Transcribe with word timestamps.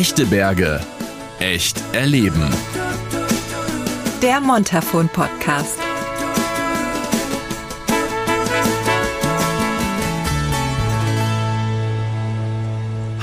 Echte 0.00 0.24
Berge. 0.24 0.80
Echt 1.40 1.78
erleben. 1.92 2.48
Der 4.22 4.40
Montafon 4.40 5.10
Podcast. 5.10 5.78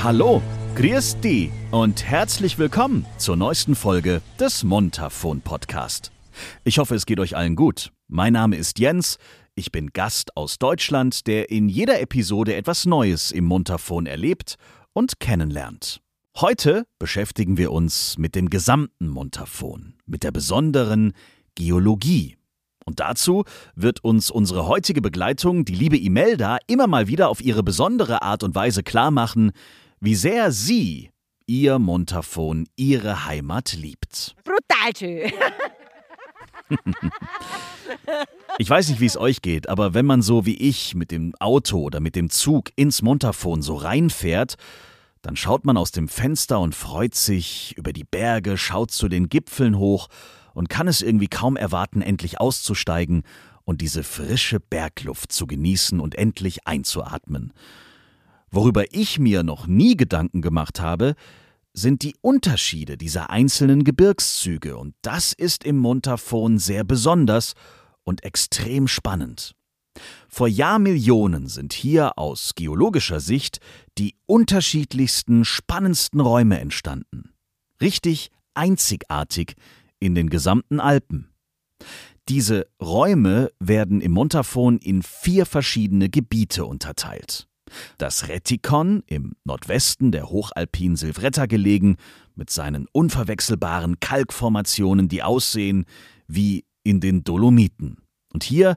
Hallo, 0.04 0.40
grüß 0.76 1.18
die 1.18 1.50
und 1.72 2.04
herzlich 2.04 2.60
willkommen 2.60 3.04
zur 3.16 3.34
neuesten 3.34 3.74
Folge 3.74 4.22
des 4.38 4.62
Montafon 4.62 5.40
Podcast. 5.40 6.12
Ich 6.62 6.78
hoffe, 6.78 6.94
es 6.94 7.06
geht 7.06 7.18
euch 7.18 7.34
allen 7.34 7.56
gut. 7.56 7.90
Mein 8.06 8.34
Name 8.34 8.54
ist 8.54 8.78
Jens. 8.78 9.18
Ich 9.56 9.72
bin 9.72 9.88
Gast 9.92 10.36
aus 10.36 10.60
Deutschland, 10.60 11.26
der 11.26 11.50
in 11.50 11.68
jeder 11.68 12.00
Episode 12.00 12.54
etwas 12.54 12.86
Neues 12.86 13.32
im 13.32 13.46
Montafon 13.46 14.06
erlebt 14.06 14.54
und 14.92 15.18
kennenlernt. 15.18 16.00
Heute 16.40 16.86
beschäftigen 17.00 17.56
wir 17.56 17.72
uns 17.72 18.16
mit 18.16 18.36
dem 18.36 18.48
gesamten 18.48 19.08
Montafon, 19.08 19.94
mit 20.06 20.22
der 20.22 20.30
besonderen 20.30 21.12
Geologie. 21.56 22.36
Und 22.84 23.00
dazu 23.00 23.42
wird 23.74 24.04
uns 24.04 24.30
unsere 24.30 24.68
heutige 24.68 25.02
Begleitung, 25.02 25.64
die 25.64 25.74
liebe 25.74 25.98
Imelda, 25.98 26.58
immer 26.68 26.86
mal 26.86 27.08
wieder 27.08 27.28
auf 27.28 27.40
ihre 27.40 27.64
besondere 27.64 28.22
Art 28.22 28.44
und 28.44 28.54
Weise 28.54 28.84
klarmachen, 28.84 29.50
wie 29.98 30.14
sehr 30.14 30.52
sie 30.52 31.10
ihr 31.48 31.80
Montafon, 31.80 32.68
ihre 32.76 33.26
Heimat 33.26 33.72
liebt. 33.72 34.36
Brutal 34.44 34.96
schön. 34.96 35.32
Ich 38.60 38.68
weiß 38.68 38.88
nicht, 38.88 39.00
wie 39.00 39.06
es 39.06 39.16
euch 39.16 39.40
geht, 39.40 39.68
aber 39.68 39.94
wenn 39.94 40.04
man 40.04 40.20
so 40.20 40.44
wie 40.44 40.56
ich 40.56 40.96
mit 40.96 41.12
dem 41.12 41.32
Auto 41.38 41.80
oder 41.80 42.00
mit 42.00 42.16
dem 42.16 42.28
Zug 42.28 42.70
ins 42.74 43.02
Montafon 43.02 43.62
so 43.62 43.76
reinfährt, 43.76 44.56
dann 45.22 45.36
schaut 45.36 45.64
man 45.64 45.76
aus 45.76 45.90
dem 45.90 46.08
Fenster 46.08 46.60
und 46.60 46.74
freut 46.74 47.14
sich 47.14 47.74
über 47.76 47.92
die 47.92 48.04
Berge, 48.04 48.56
schaut 48.56 48.90
zu 48.90 49.08
den 49.08 49.28
Gipfeln 49.28 49.78
hoch 49.78 50.08
und 50.54 50.68
kann 50.68 50.88
es 50.88 51.02
irgendwie 51.02 51.28
kaum 51.28 51.56
erwarten, 51.56 52.02
endlich 52.02 52.40
auszusteigen 52.40 53.22
und 53.64 53.80
diese 53.80 54.02
frische 54.02 54.60
Bergluft 54.60 55.32
zu 55.32 55.46
genießen 55.46 56.00
und 56.00 56.14
endlich 56.14 56.66
einzuatmen. 56.66 57.52
Worüber 58.50 58.94
ich 58.94 59.18
mir 59.18 59.42
noch 59.42 59.66
nie 59.66 59.96
Gedanken 59.96 60.40
gemacht 60.40 60.80
habe, 60.80 61.14
sind 61.74 62.02
die 62.02 62.16
Unterschiede 62.20 62.96
dieser 62.96 63.30
einzelnen 63.30 63.84
Gebirgszüge, 63.84 64.76
und 64.76 64.94
das 65.02 65.32
ist 65.32 65.64
im 65.64 65.76
Montafon 65.76 66.58
sehr 66.58 66.82
besonders 66.82 67.54
und 68.04 68.24
extrem 68.24 68.88
spannend. 68.88 69.54
Vor 70.28 70.48
Jahrmillionen 70.48 71.48
sind 71.48 71.72
hier 71.72 72.18
aus 72.18 72.54
geologischer 72.54 73.20
Sicht 73.20 73.58
die 73.98 74.14
unterschiedlichsten, 74.26 75.44
spannendsten 75.44 76.20
Räume 76.20 76.60
entstanden. 76.60 77.32
Richtig 77.80 78.30
einzigartig 78.54 79.54
in 80.00 80.14
den 80.14 80.30
gesamten 80.30 80.80
Alpen. 80.80 81.28
Diese 82.28 82.66
Räume 82.82 83.50
werden 83.58 84.00
im 84.00 84.12
Montafon 84.12 84.78
in 84.78 85.02
vier 85.02 85.46
verschiedene 85.46 86.10
Gebiete 86.10 86.66
unterteilt. 86.66 87.48
Das 87.96 88.28
Retikon, 88.28 89.02
im 89.06 89.34
Nordwesten 89.44 90.12
der 90.12 90.28
hochalpinen 90.28 90.96
Silvretta 90.96 91.46
gelegen, 91.46 91.96
mit 92.34 92.50
seinen 92.50 92.86
unverwechselbaren 92.92 94.00
Kalkformationen, 94.00 95.08
die 95.08 95.22
aussehen 95.22 95.84
wie 96.26 96.64
in 96.82 97.00
den 97.00 97.24
Dolomiten. 97.24 97.98
Und 98.32 98.44
hier 98.44 98.76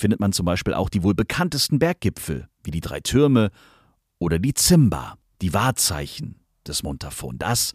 findet 0.00 0.20
man 0.20 0.32
zum 0.32 0.46
Beispiel 0.46 0.74
auch 0.74 0.88
die 0.88 1.02
wohl 1.02 1.14
bekanntesten 1.14 1.78
Berggipfel, 1.78 2.48
wie 2.64 2.70
die 2.70 2.80
drei 2.80 3.00
Türme 3.00 3.50
oder 4.18 4.38
die 4.38 4.54
Zimba, 4.54 5.16
die 5.42 5.54
Wahrzeichen 5.54 6.40
des 6.66 6.82
Montafon. 6.82 7.38
Das 7.38 7.72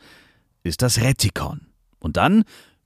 ist 0.64 0.82
das 0.82 1.02
Retikon. 1.02 1.68
Und 2.00 2.18
dann 2.18 2.44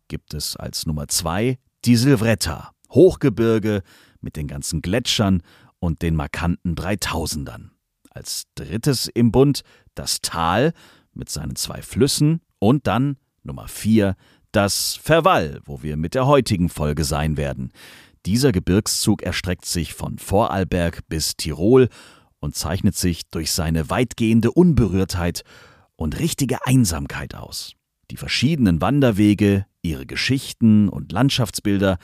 gibt 0.07 0.33
es 0.33 0.55
als 0.55 0.85
Nummer 0.85 1.07
zwei 1.07 1.57
die 1.85 1.95
Silvretta, 1.95 2.71
Hochgebirge 2.91 3.81
mit 4.21 4.35
den 4.35 4.47
ganzen 4.47 4.81
Gletschern 4.81 5.41
und 5.79 6.01
den 6.01 6.15
markanten 6.15 6.75
Dreitausendern. 6.75 7.71
Als 8.11 8.43
drittes 8.55 9.07
im 9.07 9.31
Bund 9.31 9.61
das 9.95 10.21
Tal 10.21 10.73
mit 11.13 11.29
seinen 11.29 11.55
zwei 11.55 11.81
Flüssen 11.81 12.41
und 12.59 12.87
dann 12.87 13.17
Nummer 13.43 13.67
vier 13.67 14.15
das 14.51 14.95
Verwall, 14.95 15.61
wo 15.65 15.83
wir 15.83 15.95
mit 15.95 16.15
der 16.15 16.25
heutigen 16.25 16.69
Folge 16.69 17.03
sein 17.03 17.37
werden. 17.37 17.71
Dieser 18.25 18.51
Gebirgszug 18.51 19.23
erstreckt 19.23 19.65
sich 19.65 19.93
von 19.93 20.17
Vorarlberg 20.17 21.07
bis 21.07 21.35
Tirol 21.37 21.89
und 22.39 22.55
zeichnet 22.55 22.95
sich 22.95 23.29
durch 23.29 23.51
seine 23.51 23.89
weitgehende 23.89 24.51
Unberührtheit 24.51 25.43
und 25.95 26.19
richtige 26.19 26.65
Einsamkeit 26.65 27.35
aus. 27.35 27.75
Die 28.11 28.17
verschiedenen 28.17 28.81
Wanderwege, 28.81 29.65
ihre 29.81 30.05
Geschichten 30.05 30.89
und 30.89 31.11
Landschaftsbilder 31.11 31.97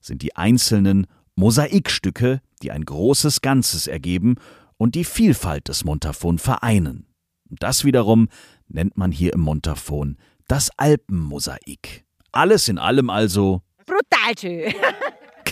sind 0.00 0.22
die 0.22 0.36
einzelnen 0.36 1.06
Mosaikstücke, 1.34 2.40
die 2.62 2.70
ein 2.70 2.84
großes 2.84 3.40
Ganzes 3.40 3.86
ergeben 3.86 4.36
und 4.76 4.94
die 4.94 5.04
Vielfalt 5.04 5.68
des 5.68 5.84
Montafon 5.84 6.38
vereinen. 6.38 7.06
Das 7.50 7.84
wiederum 7.84 8.28
nennt 8.68 8.96
man 8.96 9.12
hier 9.12 9.32
im 9.32 9.40
Montafon 9.40 10.16
das 10.46 10.70
Alpenmosaik. 10.76 12.04
Alles 12.32 12.68
in 12.68 12.78
allem 12.78 13.10
also 13.10 13.62
Brutal 13.86 14.38
schön. 14.38 14.74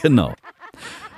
Genau. 0.06 0.34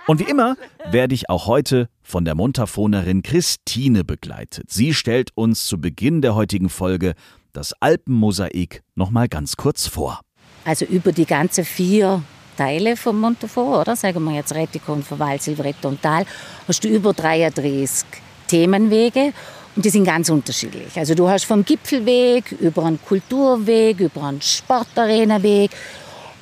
Und 0.06 0.18
wie 0.18 0.30
immer 0.30 0.56
werde 0.90 1.14
ich 1.14 1.28
auch 1.28 1.46
heute 1.46 1.90
von 2.02 2.24
der 2.24 2.34
Montafonerin 2.34 3.22
Christine 3.22 4.02
begleitet. 4.02 4.70
Sie 4.70 4.94
stellt 4.94 5.30
uns 5.34 5.66
zu 5.66 5.78
Beginn 5.78 6.22
der 6.22 6.34
heutigen 6.34 6.70
Folge 6.70 7.12
das 7.52 7.74
Alpenmosaik 7.80 8.82
nochmal 8.94 9.28
ganz 9.28 9.56
kurz 9.56 9.86
vor. 9.86 10.20
Also 10.64 10.86
über 10.86 11.12
die 11.12 11.26
ganze 11.26 11.64
vier 11.64 12.22
Teile 12.56 12.96
vom 12.96 13.20
Montafon, 13.20 13.74
oder? 13.74 13.94
Sagen 13.94 14.24
wir 14.24 14.36
jetzt 14.36 14.54
Retikon, 14.54 15.02
Verwal, 15.02 15.38
Silvretta 15.38 15.88
und 15.88 16.00
Tal, 16.00 16.24
hast 16.66 16.82
du 16.82 16.88
über 16.88 17.12
33 17.12 18.06
Themenwege 18.46 19.34
und 19.76 19.84
die 19.84 19.90
sind 19.90 20.04
ganz 20.04 20.30
unterschiedlich. 20.30 20.96
Also 20.96 21.14
du 21.14 21.28
hast 21.28 21.44
vom 21.44 21.62
Gipfelweg 21.62 22.52
über 22.52 22.86
einen 22.86 22.98
Kulturweg, 23.02 24.00
über 24.00 24.24
einen 24.24 24.40
Sportarenaweg 24.40 25.72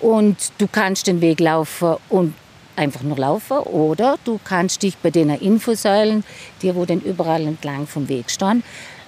und 0.00 0.36
du 0.58 0.66
kannst 0.66 1.06
den 1.06 1.20
Weg 1.20 1.40
laufen 1.40 1.96
und 2.08 2.34
einfach 2.76 3.02
nur 3.02 3.16
laufen 3.16 3.58
oder 3.58 4.18
du 4.24 4.38
kannst 4.44 4.82
dich 4.82 4.96
bei 4.98 5.10
den 5.10 5.30
Infosäulen, 5.30 6.24
die 6.62 6.74
wo 6.74 6.84
denn 6.84 7.00
überall 7.00 7.42
entlang 7.42 7.86
vom 7.86 8.08
Weg 8.08 8.30
stehen, 8.30 8.62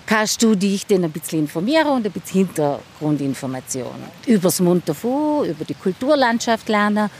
kannst 0.06 0.42
du 0.42 0.54
dich 0.54 0.86
dann 0.86 1.04
ein 1.04 1.12
bisschen 1.12 1.40
informieren 1.40 1.88
und 1.88 2.06
ein 2.06 2.12
bisschen 2.12 2.46
Hintergrundinformationen 2.46 4.08
über 4.26 4.48
das 4.48 4.60
Montafu, 4.60 5.44
über 5.44 5.64
die 5.64 5.74
Kulturlandschaft 5.74 6.68
lernen. 6.68 7.10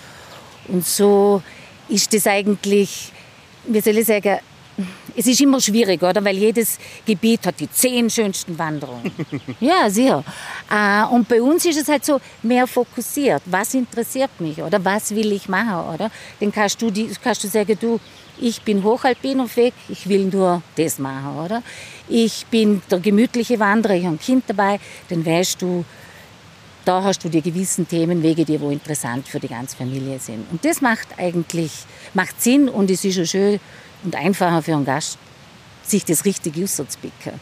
Und 0.68 0.86
so 0.86 1.42
ist 1.88 2.12
das 2.14 2.26
eigentlich, 2.26 3.12
wie 3.66 3.80
soll 3.80 3.98
ich 3.98 4.06
sagen, 4.06 4.38
es 5.16 5.26
ist 5.26 5.40
immer 5.40 5.60
schwierig, 5.60 6.02
oder? 6.02 6.24
Weil 6.24 6.36
jedes 6.36 6.78
Gebiet 7.04 7.46
hat 7.46 7.58
die 7.58 7.70
zehn 7.70 8.08
schönsten 8.08 8.58
Wanderungen. 8.58 9.12
ja, 9.60 9.90
sicher. 9.90 10.24
Äh, 10.70 11.04
und 11.12 11.28
bei 11.28 11.42
uns 11.42 11.64
ist 11.64 11.80
es 11.80 11.88
halt 11.88 12.04
so 12.04 12.20
mehr 12.42 12.66
fokussiert. 12.66 13.42
Was 13.46 13.74
interessiert 13.74 14.30
mich, 14.38 14.62
oder? 14.62 14.84
Was 14.84 15.10
will 15.14 15.32
ich 15.32 15.48
machen, 15.48 15.94
oder? 15.94 16.10
Dann 16.38 16.52
kannst 16.52 16.80
du, 16.80 16.92
kannst 17.22 17.42
du 17.42 17.48
sagen, 17.48 17.76
du, 17.80 17.98
ich 18.40 18.62
bin 18.62 18.84
hochalpin 18.84 19.40
auf 19.40 19.56
Weg, 19.56 19.74
ich 19.88 20.08
will 20.08 20.26
nur 20.26 20.62
das 20.76 20.98
machen, 20.98 21.36
oder? 21.44 21.62
Ich 22.08 22.46
bin 22.46 22.80
der 22.90 23.00
gemütliche 23.00 23.58
Wanderer, 23.58 23.94
ich 23.94 24.04
habe 24.04 24.14
ein 24.14 24.20
Kind 24.20 24.44
dabei, 24.46 24.78
dann 25.08 25.26
weißt 25.26 25.60
du, 25.60 25.84
da 26.84 27.02
hast 27.02 27.22
du 27.22 27.28
die 27.28 27.42
gewissen 27.42 27.86
Themenwege, 27.86 28.44
die 28.44 28.60
wo 28.60 28.70
interessant 28.70 29.28
für 29.28 29.40
die 29.40 29.48
ganze 29.48 29.76
Familie 29.76 30.18
sind. 30.20 30.46
Und 30.50 30.64
das 30.64 30.80
macht 30.80 31.08
eigentlich 31.18 31.72
macht 32.14 32.40
Sinn 32.40 32.68
und 32.68 32.90
es 32.90 33.04
ist 33.04 33.18
auch 33.18 33.26
schön 33.26 33.60
und 34.04 34.14
einfacher 34.16 34.62
für 34.62 34.74
einen 34.74 34.84
Gast, 34.84 35.18
sich 35.82 36.04
das 36.04 36.24
richtige 36.24 36.64
auszupicken. 36.64 37.40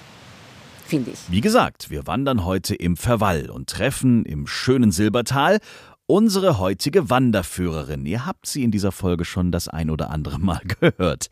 Finde 0.86 1.10
ich. 1.10 1.18
Wie 1.28 1.40
gesagt, 1.40 1.90
wir 1.90 2.06
wandern 2.06 2.44
heute 2.44 2.74
im 2.74 2.96
Verwall 2.96 3.50
und 3.50 3.68
treffen 3.68 4.24
im 4.24 4.46
schönen 4.46 4.92
Silbertal 4.92 5.58
unsere 6.06 6.58
heutige 6.58 7.10
Wanderführerin. 7.10 8.06
Ihr 8.06 8.24
habt 8.24 8.46
sie 8.46 8.62
in 8.62 8.70
dieser 8.70 8.92
Folge 8.92 9.24
schon 9.24 9.50
das 9.50 9.66
ein 9.68 9.90
oder 9.90 10.10
andere 10.10 10.38
Mal 10.38 10.60
gehört. 10.80 11.26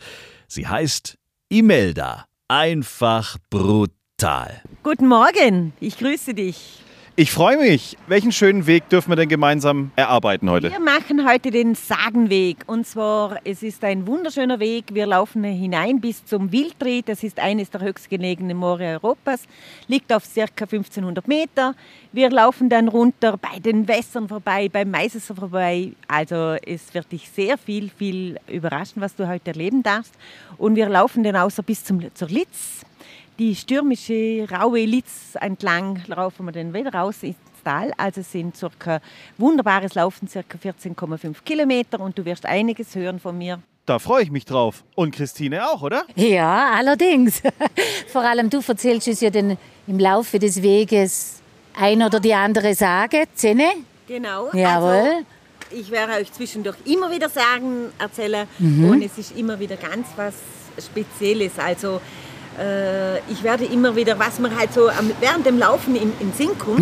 Sie 0.49 0.67
heißt 0.67 1.17
Imelda. 1.49 2.27
Einfach 2.49 3.39
brutal. 3.49 4.63
Guten 4.83 5.09
Morgen, 5.09 5.73
ich 5.81 5.99
grüße 5.99 6.35
dich. 6.35 6.84
Ich 7.17 7.31
freue 7.31 7.59
mich. 7.59 7.97
Welchen 8.09 8.33
schönen 8.33 8.67
Weg 8.67 8.89
dürfen 8.89 9.13
wir 9.13 9.15
denn 9.15 9.29
gemeinsam 9.29 9.93
erarbeiten 9.95 10.51
heute? 10.51 10.73
Wir 10.73 10.81
machen 10.81 11.25
heute 11.25 11.53
den 11.53 11.77
Sagenweg. 11.77 12.57
Und 12.67 12.89
zwar, 12.89 13.39
es 13.45 13.63
ist 13.63 13.85
ein 13.85 14.09
wunderschöner 14.09 14.59
Weg. 14.59 14.87
Wir 14.93 15.07
laufen 15.07 15.45
hinein 15.45 16.01
bis 16.01 16.25
zum 16.25 16.51
Wildried. 16.51 17.09
Das 17.09 17.23
ist 17.23 17.39
eines 17.39 17.71
der 17.71 17.83
höchstgelegenen 17.83 18.57
Moore 18.57 18.99
Europas. 19.01 19.45
Liegt 19.87 20.13
auf 20.13 20.25
ca. 20.35 20.41
1500 20.41 21.29
Meter. 21.29 21.77
Wir 22.11 22.31
laufen 22.31 22.69
dann 22.69 22.89
runter 22.89 23.37
bei 23.37 23.61
den 23.61 23.87
Wässern 23.87 24.27
vorbei, 24.27 24.69
beim 24.69 24.91
Meißesser 24.91 25.37
vorbei. 25.37 25.93
Also 26.09 26.57
es 26.67 26.93
wird 26.95 27.13
dich 27.13 27.31
sehr 27.31 27.57
viel, 27.59 27.91
viel 27.97 28.41
überraschen, 28.49 29.01
was 29.01 29.15
du 29.15 29.29
heute 29.29 29.53
erleben 29.53 29.85
darfst. 29.85 30.15
Und 30.59 30.75
wir 30.75 30.89
laufen 30.89 31.23
dann 31.23 31.37
außer 31.37 31.63
bis 31.63 31.85
zum, 31.85 32.13
zur 32.13 32.27
Litz. 32.27 32.85
Die 33.39 33.55
stürmische, 33.55 34.47
raue 34.51 34.85
Litz 34.85 35.37
entlang 35.41 36.03
laufen 36.07 36.47
wir 36.47 36.53
dann 36.53 36.73
wieder 36.73 36.93
raus 36.93 37.23
ins 37.23 37.37
Tal. 37.65 37.93
Also 37.97 38.21
es 38.21 38.31
sind 38.31 38.57
circa 38.57 39.01
wunderbares 39.39 39.95
Laufen, 39.95 40.29
circa 40.29 40.59
14,5 40.59 41.37
Kilometer 41.45 42.01
und 42.01 42.17
du 42.19 42.25
wirst 42.25 42.47
einiges 42.47 42.95
hören 42.95 43.19
von 43.19 43.37
mir. 43.37 43.61
Da 43.87 43.99
freue 43.99 44.23
ich 44.23 44.31
mich 44.31 44.45
drauf. 44.45 44.85
Und 44.95 45.15
Christine 45.15 45.69
auch, 45.69 45.83
oder? 45.83 46.05
Ja, 46.15 46.71
allerdings. 46.75 47.43
Vor 48.09 48.23
allem 48.23 48.49
du 48.49 48.61
erzählst 48.67 49.09
uns 49.09 49.21
ja 49.21 49.31
dann 49.31 49.59
im 49.87 49.99
Laufe 49.99 50.39
des 50.39 50.63
Weges 50.63 51.43
ein 51.79 52.03
oder 52.03 52.21
die 52.21 52.33
andere 52.33 52.75
Sage, 52.75 53.25
Zenne. 53.35 53.73
Genau. 54.07 54.49
Jawohl. 54.53 54.91
Also 54.91 55.27
ich 55.71 55.91
werde 55.91 56.15
euch 56.15 56.33
zwischendurch 56.33 56.77
immer 56.85 57.11
wieder 57.11 57.29
Sagen 57.29 57.91
erzählen 57.99 58.47
und 58.59 59.03
es 59.03 59.19
ist 59.19 59.37
immer 59.37 59.59
wieder 59.59 59.77
ganz 59.77 60.07
was 60.17 60.35
Spezielles. 60.79 61.59
Also 61.59 62.01
ich 63.33 63.43
werde 63.43 63.65
immer 63.65 63.97
wieder, 63.97 64.19
was 64.19 64.39
mir 64.39 64.55
halt 64.57 64.73
so 64.73 64.89
am, 64.89 65.11
während 65.21 65.45
dem 65.47 65.59
Laufen 65.59 65.97
in, 65.97 66.13
in 66.21 66.33
Sinn 66.33 66.57
kommt, 66.59 66.79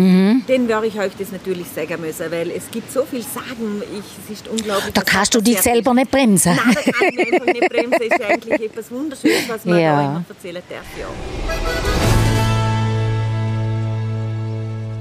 den 0.47 0.67
werde 0.67 0.87
ich 0.87 0.99
euch 0.99 1.13
das 1.17 1.31
natürlich 1.31 1.67
sagen 1.67 1.99
müssen, 2.01 2.31
weil 2.31 2.51
es 2.51 2.69
gibt 2.71 2.91
so 2.91 3.05
viel 3.05 3.23
Sagen, 3.23 3.81
ich, 3.91 4.03
es 4.23 4.39
ist 4.39 4.47
unglaublich. 4.47 4.93
Da 4.93 5.01
kannst 5.01 5.33
du 5.35 5.41
dich 5.41 5.59
selber 5.61 5.91
ist. 5.91 5.95
nicht 5.95 6.11
bremsen. 6.11 6.55
Nein, 6.55 6.75
da 6.75 6.91
kann 6.91 7.07
ich 7.11 7.33
einfach 7.33 7.45
nicht 7.47 7.69
bremsen. 7.69 8.01
Ist 8.01 8.21
eigentlich 8.21 8.61
etwas 8.61 8.91
Wunderschönes, 8.91 9.49
was 9.49 9.65
man 9.65 9.79
Ja. 9.79 9.95
da 9.95 10.01
immer 10.11 10.25
erzählen 10.29 10.61
darf. 10.69 10.85
Ja. 10.99 11.07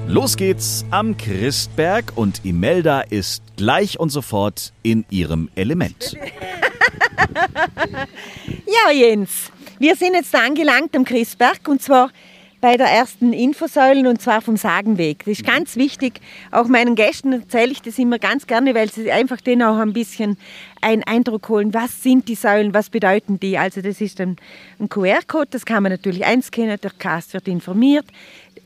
Los 0.09 0.37
geht's 0.37 0.85
am 0.91 1.17
Christberg 1.17 2.13
und 2.17 2.45
Imelda 2.45 3.01
ist 3.03 3.43
gleich 3.57 3.99
und 3.99 4.11
sofort 4.11 4.73
in 4.83 5.05
ihrem 5.11 5.49
Element. 5.55 6.17
Ja, 8.67 8.91
Jens, 8.93 9.51
wir 9.83 9.97
sind 9.97 10.15
jetzt 10.15 10.33
angelangt 10.33 10.95
am 10.95 11.05
Christberg 11.05 11.67
und 11.67 11.83
zwar 11.83 12.11
bei 12.61 12.77
der 12.77 12.87
ersten 12.87 13.33
Infosäulen 13.33 14.07
und 14.07 14.23
zwar 14.23 14.41
vom 14.41 14.57
Sagenweg. 14.57 15.25
Das 15.25 15.41
ist 15.41 15.45
ganz 15.45 15.75
wichtig. 15.75 16.21
Auch 16.53 16.69
meinen 16.69 16.95
Gästen 16.95 17.33
erzähle 17.33 17.73
ich 17.73 17.83
das 17.83 17.99
immer 17.99 18.21
ganz 18.21 18.47
gerne, 18.47 18.77
weil 18.77 18.89
sie 18.89 19.11
einfach 19.11 19.41
denen 19.41 19.63
auch 19.63 19.79
ein 19.79 19.93
bisschen 19.93 20.39
einen 20.81 21.03
Eindruck 21.03 21.49
holen, 21.49 21.75
was 21.75 22.01
sind 22.01 22.29
die 22.29 22.37
Säulen, 22.37 22.73
was 22.73 22.91
bedeuten 22.91 23.41
die. 23.41 23.59
Also 23.59 23.83
das 23.83 24.01
ist 24.01 24.21
ein, 24.21 24.37
ein 24.79 24.89
QR-Code, 24.89 25.49
das 25.51 25.67
kann 25.67 25.83
man 25.83 25.91
natürlich 25.91 26.25
einscannen, 26.25 26.79
der 26.81 26.93
Cast 26.97 27.35
wird 27.35 27.49
informiert 27.49 28.07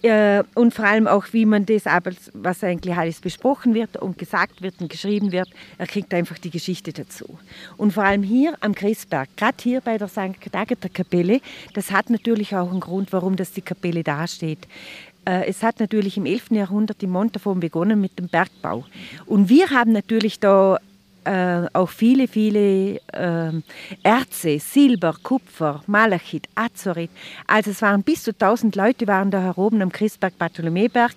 äh, 0.06 0.44
und 0.54 0.74
vor 0.74 0.84
allem 0.84 1.06
auch, 1.06 1.26
wie 1.32 1.46
man 1.46 1.66
das, 1.66 1.84
was 2.32 2.64
eigentlich 2.64 2.96
alles 2.96 3.20
besprochen 3.20 3.74
wird 3.74 3.96
und 3.96 4.18
gesagt 4.18 4.62
wird 4.62 4.80
und 4.80 4.90
geschrieben 4.90 5.32
wird, 5.32 5.48
er 5.78 5.86
kriegt 5.86 6.12
einfach 6.14 6.38
die 6.38 6.50
Geschichte 6.50 6.92
dazu. 6.92 7.38
Und 7.76 7.92
vor 7.92 8.04
allem 8.04 8.22
hier 8.22 8.54
am 8.60 8.74
Christberg, 8.74 9.28
gerade 9.36 9.56
hier 9.62 9.80
bei 9.80 9.98
der 9.98 10.08
St. 10.08 10.36
Agatha 10.52 10.88
Kapelle, 10.88 11.40
das 11.74 11.90
hat 11.90 12.10
natürlich 12.10 12.54
auch 12.56 12.70
einen 12.70 12.80
Grund, 12.80 13.12
warum 13.12 13.36
das 13.36 13.52
die 13.52 13.62
Kapelle 13.62 14.02
dasteht. 14.02 14.66
Äh, 15.26 15.48
Es 15.48 15.62
hat 15.62 15.80
natürlich 15.80 16.16
im 16.16 16.26
11. 16.26 16.52
Jahrhundert 16.52 17.02
in 17.02 17.10
Montafon 17.10 17.60
begonnen 17.60 18.00
mit 18.00 18.18
dem 18.18 18.28
Bergbau. 18.28 18.84
Und 19.26 19.48
wir 19.48 19.70
haben 19.70 19.92
natürlich 19.92 20.40
da 20.40 20.78
äh, 21.26 21.66
auch 21.72 21.90
viele, 21.90 22.28
viele 22.28 23.00
ähm, 23.12 23.64
Erze, 24.02 24.58
Silber, 24.60 25.16
Kupfer, 25.22 25.82
Malachit, 25.86 26.48
Azorit. 26.54 27.10
Also 27.46 27.72
es 27.72 27.82
waren 27.82 28.02
bis 28.02 28.22
zu 28.22 28.30
1000 28.30 28.76
Leute 28.76 29.06
waren 29.06 29.30
da 29.30 29.40
heroben 29.40 29.82
am 29.82 29.90
Christberg 29.90 30.38
Bartholomäberg 30.38 31.14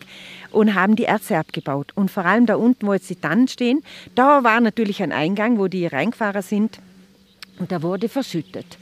und 0.52 0.74
haben 0.74 0.96
die 0.96 1.04
Erze 1.04 1.38
abgebaut. 1.38 1.92
Und 1.96 2.10
vor 2.10 2.26
allem 2.26 2.48
da 2.48 2.56
unten, 2.56 2.88
wo 2.88 2.94
jetzt 2.94 3.10
die 3.10 3.16
Tannen 3.16 3.48
stehen, 3.48 3.84
da 4.16 4.44
war 4.44 4.60
natürlich 4.62 5.04
ein 5.04 5.12
Eingang, 5.12 5.60
wo 5.60 5.68
die 5.68 5.86
reingefahren 5.86 6.42
sind 6.42 6.80
und 7.60 7.72
da 7.72 7.84
wurde 7.84 8.10
verschüttet. 8.10 8.78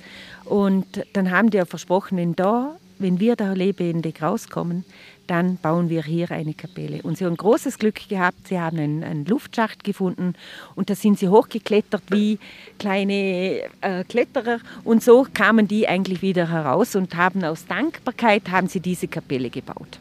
Und 0.46 1.06
dann 1.12 1.32
haben 1.32 1.50
die 1.50 1.58
ja 1.58 1.66
versprochen, 1.66 2.18
wenn, 2.18 2.36
da, 2.36 2.78
wenn 3.00 3.20
wir 3.20 3.36
da 3.36 3.52
lebendig 3.52 4.22
rauskommen, 4.22 4.86
dann 5.28 5.58
bauen 5.58 5.90
wir 5.90 6.04
hier 6.04 6.32
eine 6.32 6.54
Kapelle. 6.54 7.02
Und 7.04 7.18
sie 7.18 7.26
haben 7.26 7.38
großes 7.38 7.78
Glück 7.80 8.08
gehabt, 8.10 8.48
sie 8.48 8.60
haben 8.60 8.80
einen, 8.80 9.04
einen 9.04 9.26
Luftschacht 9.26 9.84
gefunden 9.84 10.34
und 10.76 10.90
da 10.90 10.96
sind 10.96 11.20
sie 11.20 11.30
hochgeklettert 11.30 12.04
wie 12.10 12.40
kleine 12.80 13.62
äh, 13.82 14.04
Kletterer 14.08 14.60
und 14.84 15.04
so 15.04 15.28
kamen 15.34 15.68
die 15.68 15.88
eigentlich 15.88 16.22
wieder 16.22 16.50
heraus 16.50 16.96
und 16.96 17.16
haben 17.16 17.44
aus 17.44 17.66
Dankbarkeit 17.66 18.50
haben 18.50 18.68
sie 18.68 18.80
diese 18.80 19.08
Kapelle 19.08 19.50
gebaut 19.50 20.00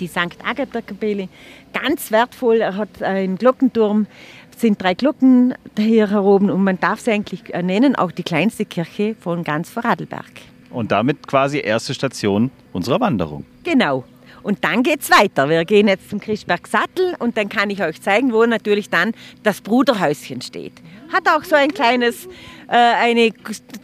die 0.00 0.06
St. 0.06 0.36
Agatha-Kapelle, 0.44 1.28
ganz 1.72 2.10
wertvoll. 2.10 2.60
Er 2.60 2.76
hat 2.76 3.02
einen 3.02 3.36
Glockenturm, 3.36 4.06
es 4.52 4.60
sind 4.60 4.82
drei 4.82 4.94
Glocken 4.94 5.54
hier 5.78 6.10
heroben 6.10 6.50
und 6.50 6.64
man 6.64 6.80
darf 6.80 7.00
sie 7.00 7.12
eigentlich 7.12 7.54
äh, 7.54 7.62
nennen, 7.62 7.94
auch 7.96 8.12
die 8.12 8.22
kleinste 8.22 8.64
Kirche 8.64 9.14
von 9.20 9.44
ganz 9.44 9.70
Vorarlberg. 9.70 10.30
Und 10.70 10.92
damit 10.92 11.26
quasi 11.26 11.58
erste 11.58 11.94
Station 11.94 12.50
unserer 12.72 13.00
Wanderung. 13.00 13.44
Genau. 13.64 14.04
Und 14.42 14.64
dann 14.64 14.82
geht's 14.82 15.10
weiter. 15.10 15.48
Wir 15.48 15.64
gehen 15.64 15.88
jetzt 15.88 16.10
zum 16.10 16.20
Christberg 16.20 16.66
Sattel 16.66 17.14
und 17.18 17.36
dann 17.36 17.48
kann 17.48 17.70
ich 17.70 17.82
euch 17.82 18.00
zeigen, 18.00 18.32
wo 18.32 18.44
natürlich 18.46 18.90
dann 18.90 19.12
das 19.42 19.60
Bruderhäuschen 19.60 20.40
steht. 20.40 20.74
Hat 21.12 21.28
auch 21.28 21.44
so 21.44 21.56
ein 21.56 21.72
kleines, 21.72 22.26
äh, 22.68 22.76
eine 22.76 23.30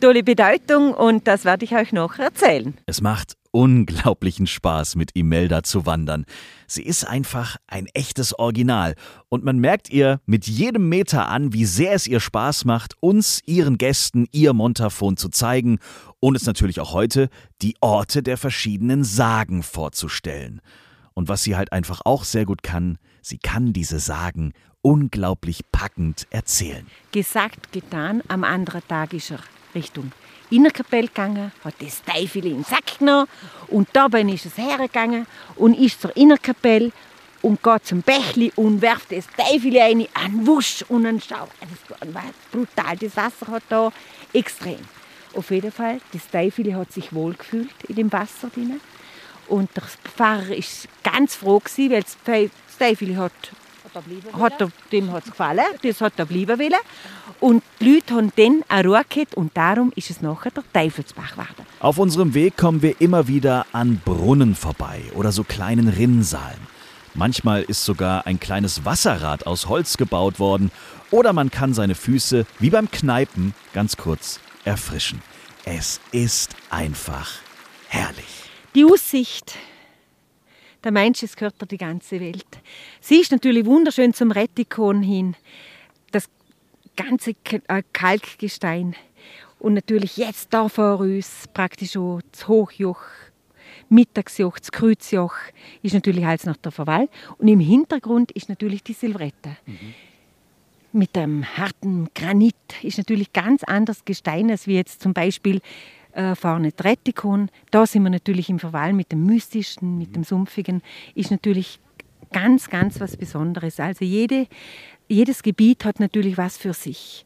tolle 0.00 0.22
Bedeutung 0.22 0.94
und 0.94 1.26
das 1.26 1.44
werde 1.44 1.64
ich 1.64 1.74
euch 1.74 1.92
noch 1.92 2.18
erzählen. 2.18 2.74
Es 2.86 3.00
macht 3.00 3.35
unglaublichen 3.50 4.46
Spaß, 4.46 4.96
mit 4.96 5.14
Imelda 5.14 5.62
zu 5.62 5.86
wandern. 5.86 6.26
Sie 6.66 6.82
ist 6.82 7.04
einfach 7.04 7.56
ein 7.66 7.86
echtes 7.94 8.38
Original. 8.38 8.94
Und 9.28 9.44
man 9.44 9.58
merkt 9.58 9.90
ihr 9.90 10.20
mit 10.26 10.46
jedem 10.46 10.88
Meter 10.88 11.28
an, 11.28 11.52
wie 11.52 11.64
sehr 11.64 11.92
es 11.92 12.06
ihr 12.06 12.20
Spaß 12.20 12.64
macht, 12.64 12.94
uns, 13.00 13.40
ihren 13.46 13.78
Gästen, 13.78 14.26
ihr 14.32 14.52
Montafon 14.52 15.16
zu 15.16 15.28
zeigen 15.28 15.78
und 16.20 16.36
es 16.36 16.46
natürlich 16.46 16.80
auch 16.80 16.92
heute 16.92 17.28
die 17.62 17.76
Orte 17.80 18.22
der 18.22 18.36
verschiedenen 18.36 19.04
Sagen 19.04 19.62
vorzustellen. 19.62 20.60
Und 21.14 21.28
was 21.28 21.42
sie 21.42 21.56
halt 21.56 21.72
einfach 21.72 22.02
auch 22.04 22.24
sehr 22.24 22.44
gut 22.44 22.62
kann, 22.62 22.98
sie 23.22 23.38
kann 23.38 23.72
diese 23.72 24.00
Sagen 24.00 24.52
unglaublich 24.82 25.62
packend 25.72 26.26
erzählen. 26.30 26.86
gesagt, 27.10 27.72
getan. 27.72 28.22
Am 28.28 28.44
anderen 28.44 28.86
Tag 28.86 29.14
ist 29.14 29.30
er 29.32 29.40
Richtung 29.74 30.12
Innerkapelle 30.50 31.08
gegangen, 31.08 31.52
hat 31.64 31.74
das 31.80 32.02
Teufel 32.02 32.46
in 32.46 32.54
den 32.56 32.64
Sack 32.64 32.98
genommen 32.98 33.26
und 33.68 33.88
dabei 33.92 34.22
ist 34.22 34.46
es 34.46 34.56
hergegangen 34.58 35.26
und 35.56 35.74
ist 35.78 36.00
zur 36.00 36.16
Innerkapelle 36.16 36.92
und 37.42 37.62
geht 37.62 37.86
zum 37.86 38.02
Bächli 38.02 38.52
und 38.56 38.80
wirft 38.82 39.12
das 39.12 39.26
Teufel 39.36 39.78
rein, 39.78 40.06
einen 40.14 40.46
Wusch 40.46 40.84
und 40.88 41.06
einen 41.06 41.20
Schau. 41.20 41.48
Das 41.60 42.14
war 42.14 42.22
brutal, 42.50 42.96
das 42.96 43.16
Wasser 43.16 43.46
hat 43.48 43.62
da 43.68 43.92
extrem. 44.32 44.78
Auf 45.34 45.50
jeden 45.50 45.70
Fall, 45.70 46.00
das 46.12 46.28
Teufel 46.28 46.74
hat 46.74 46.92
sich 46.92 47.12
wohlgefühlt 47.12 47.74
in 47.88 47.96
dem 47.96 48.12
Wasser 48.12 48.48
drin. 48.48 48.80
Und 49.48 49.70
der 49.76 49.84
Pfarrer 49.84 50.56
ist 50.56 50.88
ganz 51.04 51.34
froh 51.36 51.60
gewesen, 51.60 51.90
weil 51.92 52.02
das 52.02 52.16
Te- 52.24 52.50
das 52.68 52.78
Teufel 52.78 53.16
hat 53.16 53.32
hat 54.38 54.60
er, 54.60 54.70
dem 54.92 55.10
hat 55.12 55.24
es 55.24 55.30
gefallen, 55.30 55.64
das 55.82 56.00
hat 56.00 56.14
er 56.18 56.26
bleiben 56.26 56.58
wollen. 56.58 56.74
Und 57.40 57.62
die 57.80 57.94
Leute 57.94 58.14
haben 58.14 58.32
dann 58.36 58.62
auch 58.68 58.84
Ruhe 58.84 59.02
gehabt 59.08 59.34
und 59.34 59.56
darum 59.56 59.92
ist 59.94 60.10
es 60.10 60.22
nachher 60.22 60.50
der 60.50 60.64
Teufelsbach 60.72 61.32
geworden. 61.32 61.66
Auf 61.80 61.98
unserem 61.98 62.34
Weg 62.34 62.56
kommen 62.56 62.82
wir 62.82 63.00
immer 63.00 63.28
wieder 63.28 63.66
an 63.72 64.00
Brunnen 64.04 64.54
vorbei 64.54 65.02
oder 65.14 65.32
so 65.32 65.44
kleinen 65.44 65.88
Rinnsalen. 65.88 66.76
Manchmal 67.14 67.62
ist 67.62 67.84
sogar 67.84 68.26
ein 68.26 68.40
kleines 68.40 68.84
Wasserrad 68.84 69.46
aus 69.46 69.68
Holz 69.68 69.96
gebaut 69.96 70.38
worden 70.38 70.70
oder 71.10 71.32
man 71.32 71.50
kann 71.50 71.72
seine 71.72 71.94
Füße 71.94 72.46
wie 72.58 72.70
beim 72.70 72.90
Kneipen 72.90 73.54
ganz 73.72 73.96
kurz 73.96 74.40
erfrischen. 74.64 75.22
Es 75.64 76.00
ist 76.12 76.56
einfach 76.70 77.30
herrlich. 77.88 78.24
Die 78.74 78.84
Aussicht, 78.84 79.54
der 80.84 80.92
Mensch, 80.92 81.22
es 81.22 81.36
gehört 81.36 81.54
die 81.70 81.78
ganze 81.78 82.20
Welt. 82.20 82.46
Sie 83.00 83.20
ist 83.20 83.32
natürlich 83.32 83.64
wunderschön 83.64 84.12
zum 84.12 84.30
Rettikon 84.30 85.02
hin. 85.02 85.34
Das 86.96 87.06
ganze 87.06 87.34
äh, 87.68 87.82
Kalkgestein. 87.92 88.94
Und 89.58 89.74
natürlich 89.74 90.16
jetzt 90.16 90.52
da 90.52 90.68
vor 90.68 91.00
uns 91.00 91.44
praktisch 91.52 91.96
auch 91.96 92.20
das 92.32 92.48
Hochjoch, 92.48 93.00
Mittagsjoch, 93.88 94.58
das 94.58 94.72
Kreuzjoch 94.72 95.34
ist 95.82 95.94
natürlich 95.94 96.26
alles 96.26 96.44
nach 96.44 96.56
der 96.56 96.72
Verwall. 96.72 97.08
Und 97.38 97.48
im 97.48 97.60
Hintergrund 97.60 98.32
ist 98.32 98.48
natürlich 98.48 98.82
die 98.82 98.92
Silvrette. 98.92 99.56
Mit 100.92 101.16
einem 101.16 101.44
harten 101.56 102.08
Granit 102.14 102.54
ist 102.82 102.98
natürlich 102.98 103.32
ganz 103.32 103.62
anders 103.64 104.04
Gestein 104.04 104.50
als 104.50 104.66
wie 104.66 104.74
jetzt 104.74 105.02
zum 105.02 105.12
Beispiel 105.12 105.60
äh, 106.12 106.34
vorne 106.34 106.74
Trettikon. 106.74 107.50
Da 107.70 107.86
sind 107.86 108.02
wir 108.02 108.10
natürlich 108.10 108.48
im 108.48 108.58
Verwall 108.58 108.92
mit 108.92 109.12
dem 109.12 109.24
Mystischen, 109.24 109.98
mit 109.98 110.16
dem 110.16 110.24
Sumpfigen. 110.24 110.82
Ist 111.14 111.30
natürlich 111.30 111.78
ganz, 112.32 112.70
ganz 112.70 113.00
was 113.00 113.16
Besonderes. 113.16 113.80
Also 113.80 114.04
jede, 114.04 114.46
jedes 115.08 115.42
Gebiet 115.42 115.84
hat 115.84 116.00
natürlich 116.00 116.36
was 116.38 116.56
für 116.56 116.72
sich. 116.72 117.24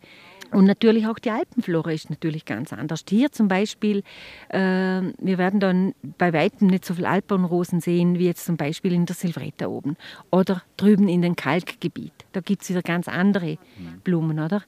Und 0.53 0.65
natürlich 0.65 1.07
auch 1.07 1.19
die 1.19 1.31
Alpenflora 1.31 1.93
ist 1.93 2.11
natürlich 2.11 2.45
ganz 2.45 2.73
anders. 2.73 3.05
Hier 3.09 3.31
zum 3.31 3.49
Beispiel, 3.49 4.03
äh, 4.49 4.59
wir 4.59 5.39
werden 5.39 5.61
dann 5.61 5.95
bei 6.19 6.33
weitem 6.33 6.69
nicht 6.69 6.85
so 6.85 6.95
viele 6.95 7.09
Alpenrosen 7.09 7.81
sehen, 7.81 8.19
wie 8.19 8.27
jetzt 8.27 8.45
zum 8.45 8.57
Beispiel 8.57 8.93
in 8.93 9.07
der 9.07 9.15
Silvretta 9.15 9.69
oben 9.69 9.97
oder 10.31 10.63
drüben 10.77 11.09
in 11.09 11.23
den 11.23 11.37
Kalkgebiet. 11.37 12.20
Da 12.33 12.41
gibt 12.41 12.63
es 12.63 12.71
wieder 12.71 12.83
ganz 12.83 13.09
andere 13.09 13.59
Blumen, 14.05 14.39
oder? 14.39 14.63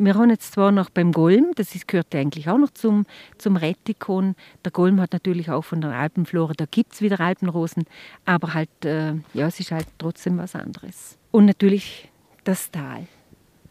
Wir 0.00 0.14
haben 0.14 0.30
jetzt 0.30 0.52
zwar 0.52 0.70
noch 0.70 0.90
beim 0.90 1.10
Golm, 1.10 1.50
das 1.56 1.74
ist, 1.74 1.88
gehört 1.88 2.14
eigentlich 2.14 2.48
auch 2.48 2.58
noch 2.58 2.70
zum, 2.70 3.04
zum 3.36 3.56
Rettikon. 3.56 4.36
Der 4.64 4.70
Golm 4.70 5.00
hat 5.00 5.12
natürlich 5.12 5.50
auch 5.50 5.62
von 5.62 5.80
der 5.80 5.90
Alpenflora, 5.90 6.52
da 6.56 6.66
gibt 6.70 6.92
es 6.92 7.02
wieder 7.02 7.18
Alpenrosen, 7.18 7.84
aber 8.24 8.54
halt, 8.54 8.84
äh, 8.84 9.14
ja, 9.34 9.48
es 9.48 9.58
ist 9.58 9.72
halt 9.72 9.88
trotzdem 9.98 10.38
was 10.38 10.54
anderes. 10.54 11.18
Und 11.32 11.46
natürlich 11.46 12.08
das 12.44 12.70
Tal. 12.70 13.08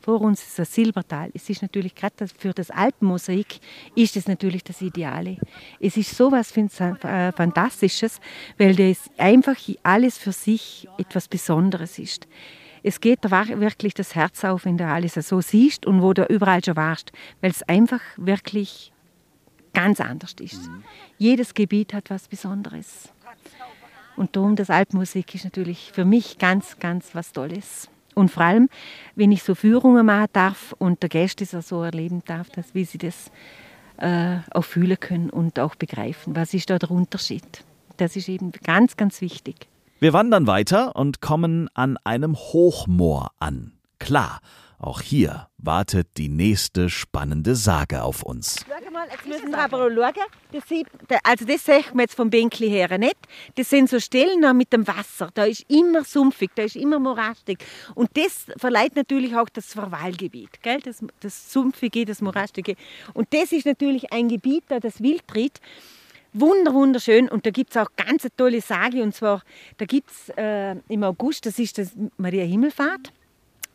Vor 0.01 0.21
uns 0.21 0.41
ist 0.41 0.59
das 0.59 0.73
Silbertal. 0.73 1.31
Es 1.33 1.49
ist 1.49 1.61
natürlich 1.61 1.95
gerade 1.95 2.27
für 2.37 2.53
das 2.53 2.71
Alpenmosaik 2.71 3.59
ist 3.95 4.15
es 4.17 4.27
natürlich 4.27 4.63
das 4.63 4.81
Ideale. 4.81 5.37
Es 5.79 5.95
ist 5.95 6.15
sowas 6.15 6.55
äh, 6.55 7.31
Fantastisches, 7.31 8.19
weil 8.57 8.75
das 8.75 9.09
einfach 9.17 9.57
alles 9.83 10.17
für 10.17 10.31
sich 10.33 10.87
etwas 10.97 11.27
Besonderes 11.27 11.99
ist 11.99 12.27
es 12.83 13.01
geht 13.01 13.19
da 13.23 13.31
wirklich 13.59 13.93
das 13.93 14.15
Herz 14.15 14.43
auf, 14.43 14.65
wenn 14.65 14.77
du 14.77 14.85
alles 14.85 15.13
so 15.13 15.41
siehst 15.41 15.85
und 15.85 16.01
wo 16.01 16.13
du 16.13 16.25
überall 16.25 16.63
schon 16.63 16.75
warst, 16.75 17.11
weil 17.41 17.51
es 17.51 17.63
einfach 17.63 18.01
wirklich 18.17 18.91
ganz 19.73 19.99
anders 19.99 20.35
ist. 20.39 20.67
Mhm. 20.67 20.83
Jedes 21.17 21.53
Gebiet 21.53 21.93
hat 21.93 22.09
was 22.09 22.27
Besonderes. 22.27 23.09
Und 24.15 24.35
darum, 24.35 24.55
das 24.55 24.71
Alpmusik 24.71 25.35
ist 25.35 25.43
natürlich 25.43 25.91
für 25.93 26.03
mich 26.03 26.39
ganz, 26.39 26.79
ganz 26.79 27.13
was 27.13 27.31
Tolles. 27.31 27.87
Und 28.15 28.31
vor 28.31 28.43
allem, 28.43 28.67
wenn 29.15 29.31
ich 29.31 29.43
so 29.43 29.53
Führungen 29.53 30.07
machen 30.07 30.29
darf 30.33 30.73
und 30.79 31.03
der 31.03 31.09
Gäste 31.09 31.43
es 31.43 31.51
so 31.67 31.83
erleben 31.83 32.23
darf, 32.25 32.49
dass, 32.49 32.73
wie 32.73 32.83
sie 32.83 32.97
das 32.97 33.31
äh, 33.97 34.37
auch 34.51 34.63
fühlen 34.63 34.99
können 34.99 35.29
und 35.29 35.59
auch 35.59 35.75
begreifen. 35.75 36.35
Was 36.35 36.55
ist 36.55 36.71
da 36.71 36.79
der 36.79 36.89
Unterschied? 36.89 37.63
Das 37.97 38.15
ist 38.15 38.27
eben 38.27 38.51
ganz, 38.63 38.97
ganz 38.97 39.21
wichtig. 39.21 39.67
Wir 39.99 40.13
wandern 40.13 40.45
weiter 40.45 40.95
und 40.95 41.21
kommen 41.21 41.69
an 41.73 41.97
einem 42.03 42.35
Hochmoor 42.35 43.31
an. 43.39 43.71
Klar, 43.97 44.41
auch 44.77 45.01
hier 45.01 45.47
wartet 45.57 46.17
die 46.17 46.29
nächste 46.29 46.91
spannende 46.91 47.55
Sage 47.55 48.03
auf 48.03 48.21
uns. 48.21 48.63
Schau 48.67 48.91
mal, 48.91 49.07
jetzt 49.11 49.25
müssen 49.25 49.49
wir 49.49 49.57
aber 49.57 49.89
schauen. 49.91 50.13
Das 50.51 50.69
sieht, 50.69 50.85
also 51.23 51.45
das 51.45 51.65
sieht 51.65 51.95
man 51.95 52.01
jetzt 52.01 52.13
vom 52.13 52.29
Bänkli 52.29 52.69
her 52.69 52.95
nicht. 52.99 53.17
Das 53.55 53.71
sind 53.71 53.89
so 53.89 53.99
Stellen 53.99 54.55
mit 54.55 54.71
dem 54.71 54.87
Wasser. 54.87 55.31
Da 55.33 55.45
ist 55.45 55.65
immer 55.67 56.03
sumpfig, 56.03 56.51
da 56.53 56.61
ist 56.61 56.75
immer 56.75 56.99
morastig. 56.99 57.57
Und 57.95 58.11
das 58.15 58.45
verleiht 58.55 58.95
natürlich 58.95 59.35
auch 59.35 59.49
das 59.49 59.73
Verweilgebiet. 59.73 60.61
Gell? 60.61 60.79
Das, 60.81 61.03
das 61.21 61.51
Sumpfige, 61.51 62.05
das 62.05 62.21
Morastige. 62.21 62.75
Und 63.15 63.33
das 63.33 63.51
ist 63.51 63.65
natürlich 63.65 64.13
ein 64.13 64.29
Gebiet, 64.29 64.65
da 64.67 64.79
das 64.79 65.01
Wildtritt 65.01 65.59
Wunder, 66.33 66.73
wunderschön. 66.73 67.29
Und 67.29 67.45
da 67.45 67.51
gibt 67.51 67.71
es 67.71 67.77
auch 67.77 67.89
ganz 67.95 68.23
eine 68.23 68.35
tolle 68.35 68.61
Sage. 68.61 69.01
Und 69.01 69.15
zwar, 69.15 69.41
da 69.77 69.85
gibt 69.85 70.11
es 70.11 70.29
äh, 70.37 70.75
im 70.87 71.03
August, 71.03 71.45
das 71.45 71.59
ist 71.59 71.77
das 71.77 71.91
Maria 72.17 72.43
Himmelfahrt. 72.43 73.11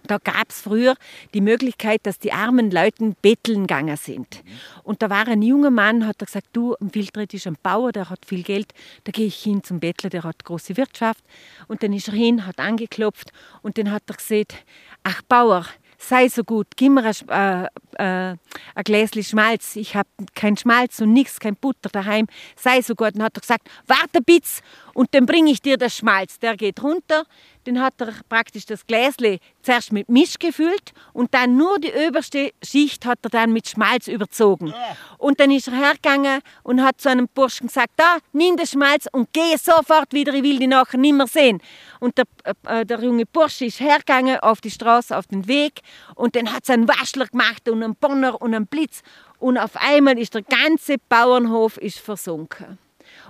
Da 0.04 0.18
gab 0.18 0.50
es 0.50 0.60
früher 0.60 0.96
die 1.32 1.40
Möglichkeit, 1.40 2.00
dass 2.04 2.18
die 2.18 2.32
armen 2.32 2.70
Leute 2.70 3.14
betteln 3.22 3.66
gegangen 3.66 3.96
sind. 3.96 4.42
Und 4.82 5.00
da 5.00 5.10
war 5.10 5.28
ein 5.28 5.42
junger 5.42 5.70
Mann, 5.70 6.06
hat 6.06 6.20
er 6.20 6.26
gesagt, 6.26 6.48
du, 6.52 6.74
im 6.80 6.92
Wildret 6.94 7.32
ist 7.34 7.46
ein 7.46 7.56
Bauer, 7.62 7.92
der 7.92 8.10
hat 8.10 8.26
viel 8.26 8.42
Geld, 8.42 8.72
da 9.04 9.12
gehe 9.12 9.26
ich 9.26 9.36
hin 9.36 9.62
zum 9.62 9.78
Bettler, 9.78 10.10
der 10.10 10.24
hat 10.24 10.44
große 10.44 10.76
Wirtschaft. 10.76 11.24
Und 11.68 11.82
dann 11.82 11.92
ist 11.92 12.08
er 12.08 12.14
hin, 12.14 12.46
hat 12.46 12.58
angeklopft 12.58 13.32
und 13.62 13.78
dann 13.78 13.92
hat 13.92 14.02
er 14.08 14.16
gesagt, 14.16 14.56
ach 15.04 15.22
Bauer, 15.22 15.66
sei 15.98 16.28
so 16.28 16.42
gut, 16.42 16.66
gib 16.76 16.92
mir 16.92 17.04
ein, 17.28 17.68
äh, 17.98 18.22
äh, 18.32 18.36
ein 18.74 18.84
Gläschen 18.84 19.22
Schmalz. 19.22 19.76
Ich 19.76 19.96
habe 19.96 20.08
kein 20.34 20.56
Schmalz 20.56 21.00
und 21.00 21.12
nichts, 21.12 21.40
kein 21.40 21.56
Butter 21.56 21.88
daheim. 21.90 22.26
Sei 22.56 22.80
so 22.82 22.94
gut. 22.94 23.14
Dann 23.14 23.22
hat 23.22 23.36
er 23.36 23.40
gesagt, 23.40 23.68
warte 23.86 24.18
ein 24.18 24.24
bisschen 24.24 24.62
und 24.94 25.08
dann 25.12 25.26
bringe 25.26 25.50
ich 25.50 25.60
dir 25.60 25.76
das 25.76 25.96
Schmalz. 25.96 26.38
Der 26.38 26.56
geht 26.56 26.82
runter, 26.82 27.24
dann 27.64 27.80
hat 27.80 27.94
er 27.98 28.12
praktisch 28.28 28.66
das 28.66 28.86
Gläsle 28.86 29.38
zuerst 29.62 29.92
mit 29.92 30.08
Misch 30.08 30.38
gefüllt 30.38 30.92
und 31.12 31.32
dann 31.32 31.56
nur 31.56 31.78
die 31.78 31.92
oberste 31.92 32.52
Schicht 32.62 33.06
hat 33.06 33.20
er 33.22 33.30
dann 33.30 33.52
mit 33.52 33.68
Schmalz 33.68 34.08
überzogen. 34.08 34.74
Und 35.18 35.38
dann 35.40 35.50
ist 35.50 35.68
er 35.68 35.74
hergegangen 35.74 36.40
und 36.62 36.82
hat 36.82 37.00
zu 37.00 37.08
einem 37.08 37.28
Burschen 37.28 37.68
gesagt, 37.68 37.92
da, 37.96 38.18
nimm 38.32 38.56
das 38.56 38.70
Schmalz 38.70 39.06
und 39.12 39.28
geh 39.32 39.56
sofort 39.56 40.12
wieder, 40.12 40.34
ich 40.34 40.42
will 40.42 40.58
dich 40.58 40.68
nachher 40.68 40.98
nicht 40.98 41.14
mehr 41.14 41.26
sehen. 41.26 41.60
Und 42.00 42.18
der, 42.18 42.24
äh, 42.66 42.84
der 42.84 43.00
junge 43.00 43.26
Bursche 43.26 43.66
ist 43.66 43.78
hergegangen 43.78 44.40
auf 44.40 44.60
die 44.60 44.70
Straße, 44.70 45.16
auf 45.16 45.28
den 45.28 45.46
Weg 45.46 45.80
und 46.16 46.34
dann 46.34 46.52
hat 46.52 46.64
es 46.64 46.70
einen 46.70 46.88
Waschler 46.88 47.26
gemacht 47.26 47.68
und 47.68 47.81
einen 47.82 47.96
Bonner 47.96 48.40
und 48.40 48.54
einen 48.54 48.66
Blitz 48.66 49.02
und 49.38 49.58
auf 49.58 49.76
einmal 49.76 50.18
ist 50.18 50.34
der 50.34 50.42
ganze 50.42 50.96
Bauernhof 51.08 51.76
ist 51.76 51.98
versunken. 51.98 52.78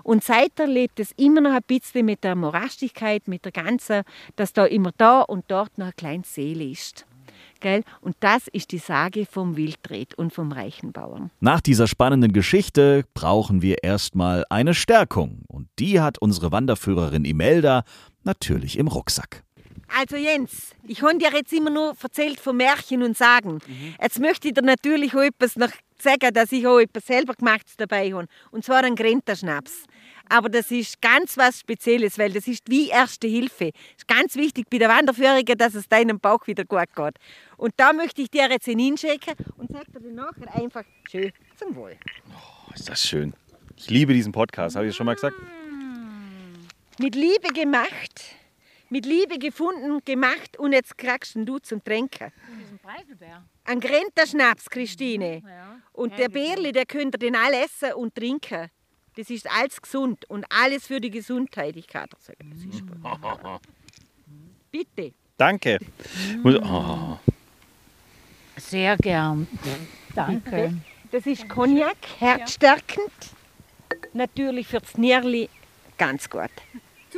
Und 0.02 0.22
seither 0.22 0.66
lebt 0.66 1.00
es 1.00 1.12
immer 1.12 1.40
noch 1.40 1.52
ein 1.52 1.62
bisschen 1.66 2.06
mit 2.06 2.24
der 2.24 2.34
Morastigkeit, 2.34 3.28
mit 3.28 3.44
der 3.44 3.52
ganzen, 3.52 4.02
dass 4.36 4.52
da 4.52 4.66
immer 4.66 4.92
da 4.96 5.22
und 5.22 5.44
dort 5.48 5.78
noch 5.78 5.86
ein 5.86 5.96
kleines 5.96 6.34
Seele 6.34 6.64
ist. 6.64 7.06
Gell? 7.60 7.84
Und 8.00 8.16
das 8.20 8.48
ist 8.48 8.72
die 8.72 8.78
Sage 8.78 9.24
vom 9.24 9.56
Wildret 9.56 10.14
und 10.14 10.32
vom 10.32 10.50
reichen 10.50 10.92
Bauern. 10.92 11.30
Nach 11.40 11.60
dieser 11.60 11.86
spannenden 11.86 12.32
Geschichte 12.32 13.04
brauchen 13.14 13.62
wir 13.62 13.84
erstmal 13.84 14.44
eine 14.50 14.74
Stärkung. 14.74 15.42
Und 15.46 15.68
die 15.78 16.00
hat 16.00 16.18
unsere 16.18 16.50
Wanderführerin 16.50 17.24
Imelda 17.24 17.84
natürlich 18.24 18.78
im 18.78 18.88
Rucksack. 18.88 19.44
Also 19.98 20.16
Jens, 20.16 20.70
ich 20.86 21.02
habe 21.02 21.18
dir 21.18 21.30
jetzt 21.32 21.52
immer 21.52 21.70
nur 21.70 21.94
erzählt 22.02 22.40
von 22.40 22.56
Märchen 22.56 23.02
und 23.02 23.16
Sagen. 23.16 23.60
Mhm. 23.66 23.94
Jetzt 24.00 24.18
möchte 24.20 24.48
ich 24.48 24.54
dir 24.54 24.62
natürlich 24.62 25.14
auch 25.14 25.20
etwas 25.20 25.56
noch 25.56 25.70
sagen, 25.98 26.32
dass 26.32 26.50
ich 26.52 26.66
auch 26.66 26.78
etwas 26.78 27.06
selber 27.06 27.34
Gemachtes 27.34 27.76
dabei 27.76 28.12
habe. 28.12 28.26
Und 28.50 28.64
zwar 28.64 28.84
einen 28.84 28.96
Grenterschnaps. 28.96 29.84
Aber 30.28 30.48
das 30.48 30.70
ist 30.70 31.00
ganz 31.02 31.36
was 31.36 31.60
Spezielles, 31.60 32.18
weil 32.18 32.32
das 32.32 32.48
ist 32.48 32.68
wie 32.68 32.88
Erste 32.88 33.28
Hilfe. 33.28 33.66
Es 33.66 33.98
ist 33.98 34.08
ganz 34.08 34.34
wichtig 34.36 34.66
bei 34.70 34.78
der 34.78 34.88
Wanderführung, 34.88 35.44
dass 35.58 35.74
es 35.74 35.88
deinem 35.88 36.20
Bauch 36.20 36.46
wieder 36.46 36.64
gut 36.64 36.94
geht. 36.94 37.16
Und 37.56 37.74
da 37.76 37.92
möchte 37.92 38.22
ich 38.22 38.30
dir 38.30 38.48
jetzt 38.50 38.64
hinschicken 38.64 39.34
und 39.56 39.70
sag 39.70 39.86
dir 39.92 40.00
dann 40.00 40.14
nachher 40.14 40.54
einfach 40.54 40.84
schön 41.10 41.32
zum 41.56 41.76
Wohl. 41.76 41.96
Oh, 42.30 42.72
ist 42.74 42.88
das 42.88 43.02
schön. 43.02 43.34
Ich 43.76 43.90
liebe 43.90 44.14
diesen 44.14 44.32
Podcast, 44.32 44.76
habe 44.76 44.86
ich 44.86 44.96
schon 44.96 45.06
mal 45.06 45.14
gesagt? 45.14 45.36
Mit 46.98 47.14
Liebe 47.14 47.48
gemacht 47.52 48.36
mit 48.92 49.06
Liebe 49.06 49.38
gefunden, 49.38 50.04
gemacht 50.04 50.58
und 50.58 50.74
jetzt 50.74 50.98
kriegst 50.98 51.34
du 51.34 51.58
zum 51.58 51.82
Trinken. 51.82 52.30
Ein 53.64 53.80
Grenter 53.80 54.26
Schnaps, 54.26 54.68
Christine. 54.68 55.38
Ja. 55.38 55.78
Und 55.94 56.18
der 56.18 56.28
Bärli, 56.28 56.72
der 56.72 56.84
könnt 56.84 57.14
ihr 57.14 57.18
den 57.18 57.34
all 57.34 57.54
essen 57.54 57.94
und 57.94 58.14
trinken. 58.14 58.68
Das 59.16 59.30
ist 59.30 59.50
alles 59.50 59.80
gesund 59.80 60.26
und 60.28 60.44
alles 60.50 60.86
für 60.86 61.00
die 61.00 61.10
Gesundheit. 61.10 61.74
Ich 61.76 61.86
kann 61.86 62.06
das 62.10 62.26
sagen, 62.26 62.50
das 62.50 62.64
ist 62.64 62.86
gut. 62.86 63.60
Bitte. 64.70 65.14
Danke. 65.38 65.78
Oh. 66.44 67.16
Sehr 68.58 68.96
gern. 68.98 69.48
Danke. 70.14 70.74
Das 71.10 71.24
ist 71.24 71.48
Cognac, 71.48 71.96
herzstärkend. 72.18 73.10
Natürlich 74.12 74.68
fürs 74.68 74.98
Nierli 74.98 75.48
ganz 75.96 76.28
gut. 76.28 76.50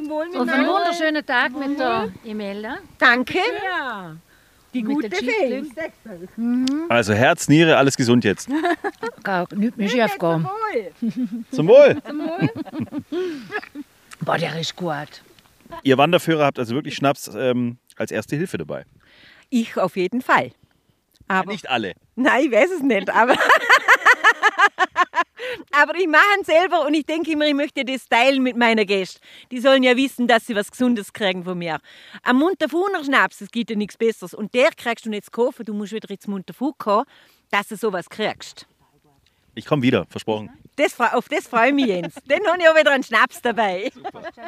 Zum 0.05 0.11
Wohl 0.11 0.29
mit 0.29 0.37
Und 0.37 0.51
einen 0.51 0.67
wunderschönen 0.67 1.25
Tag 1.25 1.57
mit 1.57 1.79
der 1.79 2.13
Imelda. 2.25 2.77
Danke. 2.99 3.39
Ja. 3.39 4.15
Die 4.75 4.83
gute 4.83 5.09
Fee. 5.11 5.63
Mhm. 6.37 6.85
Also 6.91 7.15
Herz, 7.15 7.49
Niere, 7.49 7.79
alles 7.79 7.97
gesund 7.97 8.23
jetzt. 8.23 8.49
Nicht 9.57 9.79
mehr 9.79 9.89
schief 9.89 10.19
gehen. 10.19 11.47
Zum 11.51 11.69
Wohl. 11.69 12.03
Zum 12.07 12.19
Wohl. 12.19 12.51
Boah, 14.21 14.37
der 14.37 14.61
ist 14.61 14.77
gut. 14.77 15.23
Ihr 15.83 15.97
Wanderführer 15.97 16.45
habt 16.45 16.59
also 16.59 16.75
wirklich 16.75 16.97
Schnaps 16.97 17.31
ähm, 17.35 17.79
als 17.97 18.11
erste 18.11 18.37
Hilfe 18.37 18.59
dabei? 18.59 18.85
Ich 19.49 19.79
auf 19.79 19.97
jeden 19.97 20.21
Fall. 20.21 20.51
Aber 21.29 21.51
ja, 21.51 21.53
nicht 21.53 21.71
alle. 21.71 21.95
Nein, 22.15 22.45
ich 22.45 22.53
weiß 22.53 22.71
es 22.73 22.83
nicht, 22.83 23.09
aber 23.09 23.37
Aber 25.81 25.97
ich 25.97 26.07
mache 26.07 26.23
ihn 26.39 26.45
selber 26.45 26.87
und 26.87 26.95
ich 26.95 27.05
denke 27.05 27.33
immer, 27.33 27.47
ich 27.47 27.55
möchte 27.55 27.85
das 27.85 28.09
teilen 28.09 28.43
mit 28.43 28.57
meiner 28.57 28.85
Gäste. 28.85 29.21
Die 29.51 29.59
sollen 29.61 29.83
ja 29.83 29.97
wissen, 29.97 30.29
dass 30.29 30.47
sie 30.47 30.55
was 30.55 30.71
Gesundes 30.71 31.13
kriegen 31.13 31.45
von 31.45 31.59
mir. 31.59 31.79
Am 32.23 32.39
Munterfuner 32.39 33.05
Schnaps, 33.05 33.41
es 33.41 33.51
gibt 33.51 33.71
ja 33.71 33.77
nichts 33.77 33.97
Besseres. 33.97 34.35
Und 34.35 34.55
der 34.55 34.71
kriegst 34.71 35.07
du 35.07 35.11
nicht 35.11 35.33
kaufen, 35.33 35.65
du 35.65 35.75
musst 35.75 35.93
wieder 35.93 36.09
ins 36.11 36.27
Munterfu 36.27 36.73
kommen, 36.77 37.05
dass 37.51 37.69
du 37.69 37.77
sowas 37.77 38.09
kriegst. 38.09 38.67
Ich 39.55 39.67
komme 39.67 39.83
wieder, 39.83 40.07
versprochen. 40.09 40.51
Das, 40.77 40.99
auf 40.99 41.29
das 41.29 41.47
freue 41.47 41.69
ich 41.69 41.75
mich, 41.75 41.87
Jens. 41.87 42.15
Dann 42.27 42.45
habe 42.47 42.59
ich 42.61 42.69
auch 42.69 42.77
wieder 42.77 42.91
einen 42.91 43.05
Schnaps 43.05 43.41
dabei. 43.41 43.93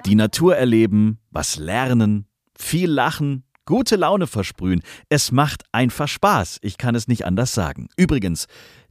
Die 0.04 0.16
Natur 0.16 0.56
erleben, 0.56 1.18
was 1.30 1.56
lernen, 1.56 2.26
viel 2.58 2.90
lachen, 2.90 3.44
gute 3.64 3.96
Laune 3.96 4.26
versprühen. 4.26 4.82
Es 5.08 5.30
macht 5.30 5.64
einfach 5.72 6.08
Spaß. 6.08 6.58
Ich 6.62 6.78
kann 6.78 6.94
es 6.94 7.06
nicht 7.06 7.24
anders 7.24 7.54
sagen. 7.54 7.88
Übrigens, 7.96 8.46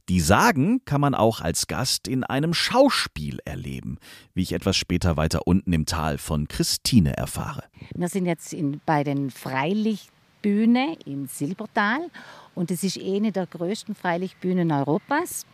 die 0.08 0.20
Sagen 0.20 0.84
kann 0.84 1.00
man 1.00 1.14
auch 1.14 1.40
als 1.40 1.66
Gast 1.66 2.06
in 2.06 2.22
einem 2.22 2.54
Schauspiel 2.54 3.40
erleben, 3.44 3.98
wie 4.34 4.42
ich 4.42 4.52
etwas 4.52 4.76
später 4.76 5.16
weiter 5.16 5.46
unten 5.46 5.72
im 5.72 5.86
Tal 5.86 6.18
von 6.18 6.46
Christine 6.48 7.16
erfahre. 7.16 7.64
Wir 7.94 8.08
sind 8.08 8.26
jetzt 8.26 8.52
in, 8.52 8.80
bei 8.86 9.02
den 9.02 9.30
Freilichtbühne 9.30 10.96
im 11.06 11.26
Silbertal 11.26 12.08
und 12.54 12.70
es 12.70 12.84
ist 12.84 13.00
eine 13.00 13.32
der 13.32 13.46
größten 13.46 13.94
Freilichtbühnen 13.94 14.70
Europas 14.70 15.44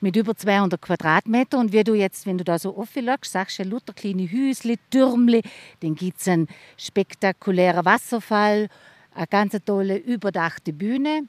mit 0.00 0.16
über 0.16 0.34
200 0.34 0.80
Quadratmeter. 0.80 1.58
Und 1.58 1.72
wie 1.72 1.84
du 1.84 1.94
jetzt, 1.94 2.26
wenn 2.26 2.38
du 2.38 2.44
da 2.44 2.58
so 2.58 2.76
offen 2.76 3.04
schaust, 3.04 3.26
sagst 3.26 3.58
du 3.58 3.62
ja 3.62 3.68
lauter 3.68 3.92
kleine 3.92 4.30
Hüsle, 4.30 4.76
Türmle, 4.90 5.42
dann 5.80 5.94
gibt 5.94 6.20
es 6.20 6.28
einen 6.28 6.48
spektakulären 6.76 7.84
Wasserfall, 7.84 8.68
eine 9.14 9.26
ganz 9.26 9.56
tolle, 9.66 9.96
überdachte 9.96 10.72
Bühne. 10.72 11.24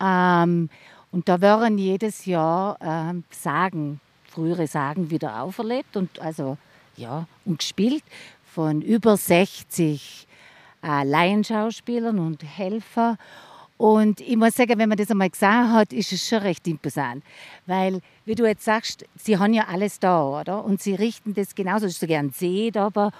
Ähm, 0.00 0.68
und 1.14 1.28
da 1.28 1.40
werden 1.40 1.78
jedes 1.78 2.26
Jahr 2.26 2.76
ähm, 2.82 3.22
Sagen, 3.30 4.00
frühere 4.24 4.66
Sagen 4.66 5.10
wieder 5.10 5.42
auferlebt 5.42 5.96
und, 5.96 6.18
also, 6.18 6.58
ja, 6.96 7.28
und 7.44 7.60
gespielt 7.60 8.02
von 8.44 8.82
über 8.82 9.16
60 9.16 10.26
äh, 10.82 11.04
Laienschauspielern 11.04 12.18
und 12.18 12.42
Helfer. 12.42 13.16
Und 13.76 14.20
ich 14.22 14.36
muss 14.36 14.56
sagen, 14.56 14.76
wenn 14.76 14.88
man 14.88 14.98
das 14.98 15.08
einmal 15.08 15.30
gesehen 15.30 15.72
hat, 15.72 15.92
ist 15.92 16.10
es 16.10 16.28
schon 16.28 16.38
recht 16.38 16.66
imposant. 16.66 17.22
Weil, 17.66 18.00
wie 18.24 18.34
du 18.34 18.44
jetzt 18.44 18.64
sagst, 18.64 19.04
sie 19.14 19.38
haben 19.38 19.54
ja 19.54 19.68
alles 19.68 20.00
da, 20.00 20.40
oder? 20.40 20.64
Und 20.64 20.82
sie 20.82 20.96
richten 20.96 21.32
das 21.32 21.54
genauso, 21.54 21.86
ist 21.86 22.00
so 22.00 22.08
gern 22.08 22.30
seht 22.30 22.76
aber. 22.76 23.12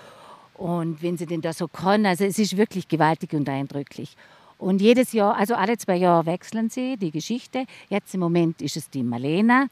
Und 0.55 1.01
wenn 1.01 1.17
sie 1.17 1.27
denn 1.27 1.43
da 1.43 1.53
so 1.53 1.69
kann, 1.69 2.07
also 2.07 2.25
es 2.25 2.41
ist 2.41 2.57
wirklich 2.57 2.89
gewaltig 2.89 3.35
und 3.35 3.49
eindrücklich. 3.49 4.17
Und 4.65 4.81
jedes 4.81 5.13
Jahr, 5.13 5.37
also 5.37 5.57
alle 5.57 5.77
zwei 5.77 5.97
Jahre 5.97 6.25
wechseln 6.25 6.71
sie 6.71 6.97
die 6.97 7.11
Geschichte. 7.11 7.67
Jetzt 7.91 8.15
im 8.15 8.21
Moment 8.21 8.63
ist 8.63 8.79
es 8.79 8.89
die 8.89 9.03
Malena, 9.03 9.67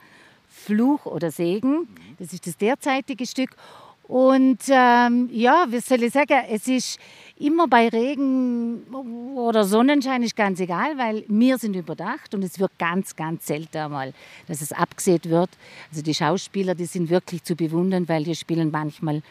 Fluch 0.50 1.06
oder 1.06 1.30
Segen. 1.30 1.88
Das 2.18 2.34
ist 2.34 2.46
das 2.46 2.58
derzeitige 2.58 3.24
Stück. 3.24 3.56
Und 4.06 4.58
ähm, 4.68 5.30
ja, 5.32 5.64
wie 5.70 5.80
soll 5.80 6.02
ich 6.02 6.12
sagen, 6.12 6.42
es 6.50 6.68
ist 6.68 6.98
immer 7.38 7.68
bei 7.68 7.88
Regen 7.88 8.82
oder 9.34 9.64
Sonnenschein 9.64 10.24
ist 10.24 10.36
ganz 10.36 10.60
egal, 10.60 10.98
weil 10.98 11.24
wir 11.26 11.56
sind 11.56 11.74
überdacht 11.74 12.34
und 12.34 12.42
es 12.42 12.58
wird 12.58 12.72
ganz, 12.78 13.16
ganz 13.16 13.46
selten 13.46 13.78
einmal, 13.78 14.12
dass 14.46 14.60
es 14.60 14.72
abgesät 14.72 15.30
wird. 15.30 15.48
Also 15.90 16.02
die 16.02 16.12
Schauspieler, 16.14 16.74
die 16.74 16.84
sind 16.84 17.08
wirklich 17.08 17.42
zu 17.44 17.56
bewundern, 17.56 18.10
weil 18.10 18.24
die 18.24 18.34
spielen 18.34 18.70
manchmal 18.70 19.22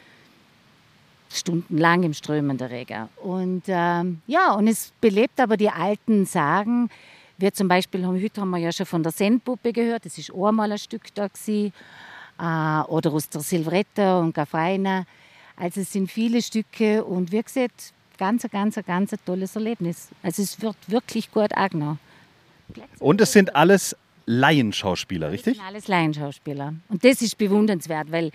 stundenlang 1.33 2.03
im 2.03 2.13
strömenden 2.13 2.67
Regen. 2.67 3.09
Und 3.23 3.63
ähm, 3.67 4.21
ja, 4.27 4.53
und 4.53 4.67
es 4.67 4.91
belebt 5.01 5.39
aber 5.39 5.57
die 5.57 5.69
alten 5.69 6.25
Sagen. 6.25 6.89
Wir 7.37 7.53
zum 7.53 7.67
Beispiel, 7.67 8.05
heute 8.05 8.41
haben 8.41 8.51
wir 8.51 8.59
ja 8.59 8.71
schon 8.71 8.85
von 8.85 9.01
der 9.01 9.11
Sendpuppe 9.11 9.73
gehört, 9.73 10.05
das 10.05 10.17
ist 10.17 10.31
auch 10.31 10.51
mal 10.51 10.71
ein 10.71 10.77
Stück 10.77 11.13
da 11.15 11.27
gewesen. 11.27 11.73
Äh, 12.39 12.81
oder 12.87 13.13
aus 13.13 13.29
der 13.29 13.41
Silvretta 13.41 14.19
und 14.19 14.33
Gaffreina. 14.33 15.05
Also 15.55 15.81
es 15.81 15.91
sind 15.91 16.11
viele 16.11 16.41
Stücke 16.41 17.03
und 17.03 17.31
wie 17.31 17.41
gesagt, 17.41 17.93
ganz, 18.17 18.47
ganz, 18.51 18.79
ganz 18.85 19.13
ein 19.13 19.19
tolles 19.25 19.55
Erlebnis. 19.55 20.09
Also 20.23 20.41
es 20.41 20.61
wird 20.61 20.77
wirklich 20.87 21.31
gut 21.31 21.53
angenommen. 21.55 21.99
Und 22.99 23.21
es 23.21 23.31
sind 23.33 23.55
alles 23.55 23.95
Laienschauspieler, 24.25 25.31
richtig? 25.31 25.57
Das 25.57 25.63
sind 25.63 25.67
alles 25.67 25.87
Laienschauspieler. 25.87 26.73
Und 26.89 27.03
das 27.03 27.21
ist 27.21 27.37
bewundernswert, 27.37 28.11
weil 28.11 28.31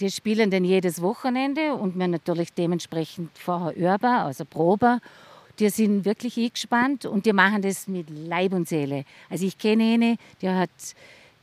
die 0.00 0.10
spielen 0.10 0.50
dann 0.50 0.64
jedes 0.64 1.00
Wochenende 1.00 1.74
und 1.74 1.98
wir 1.98 2.08
natürlich 2.08 2.52
dementsprechend 2.52 3.30
vorher 3.38 3.76
üben, 3.76 4.04
also 4.04 4.44
Probe. 4.44 5.00
Die 5.58 5.70
sind 5.70 6.04
wirklich 6.04 6.36
eingespannt 6.36 7.06
und 7.06 7.24
die 7.24 7.32
machen 7.32 7.62
das 7.62 7.88
mit 7.88 8.10
Leib 8.10 8.52
und 8.52 8.68
Seele. 8.68 9.04
Also 9.30 9.46
ich 9.46 9.56
kenne 9.56 9.94
eine, 9.94 10.16
die 10.42 10.50
hat 10.50 10.70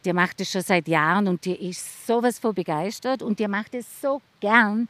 der 0.05 0.13
macht 0.13 0.39
das 0.39 0.51
schon 0.51 0.61
seit 0.61 0.87
Jahren 0.87 1.27
und 1.27 1.45
die 1.45 1.69
ist 1.69 2.05
sowas 2.05 2.39
von 2.39 2.53
begeistert 2.53 3.21
und 3.21 3.39
die 3.39 3.47
macht 3.47 3.73
es 3.73 3.85
so 4.01 4.21
gern. 4.39 4.87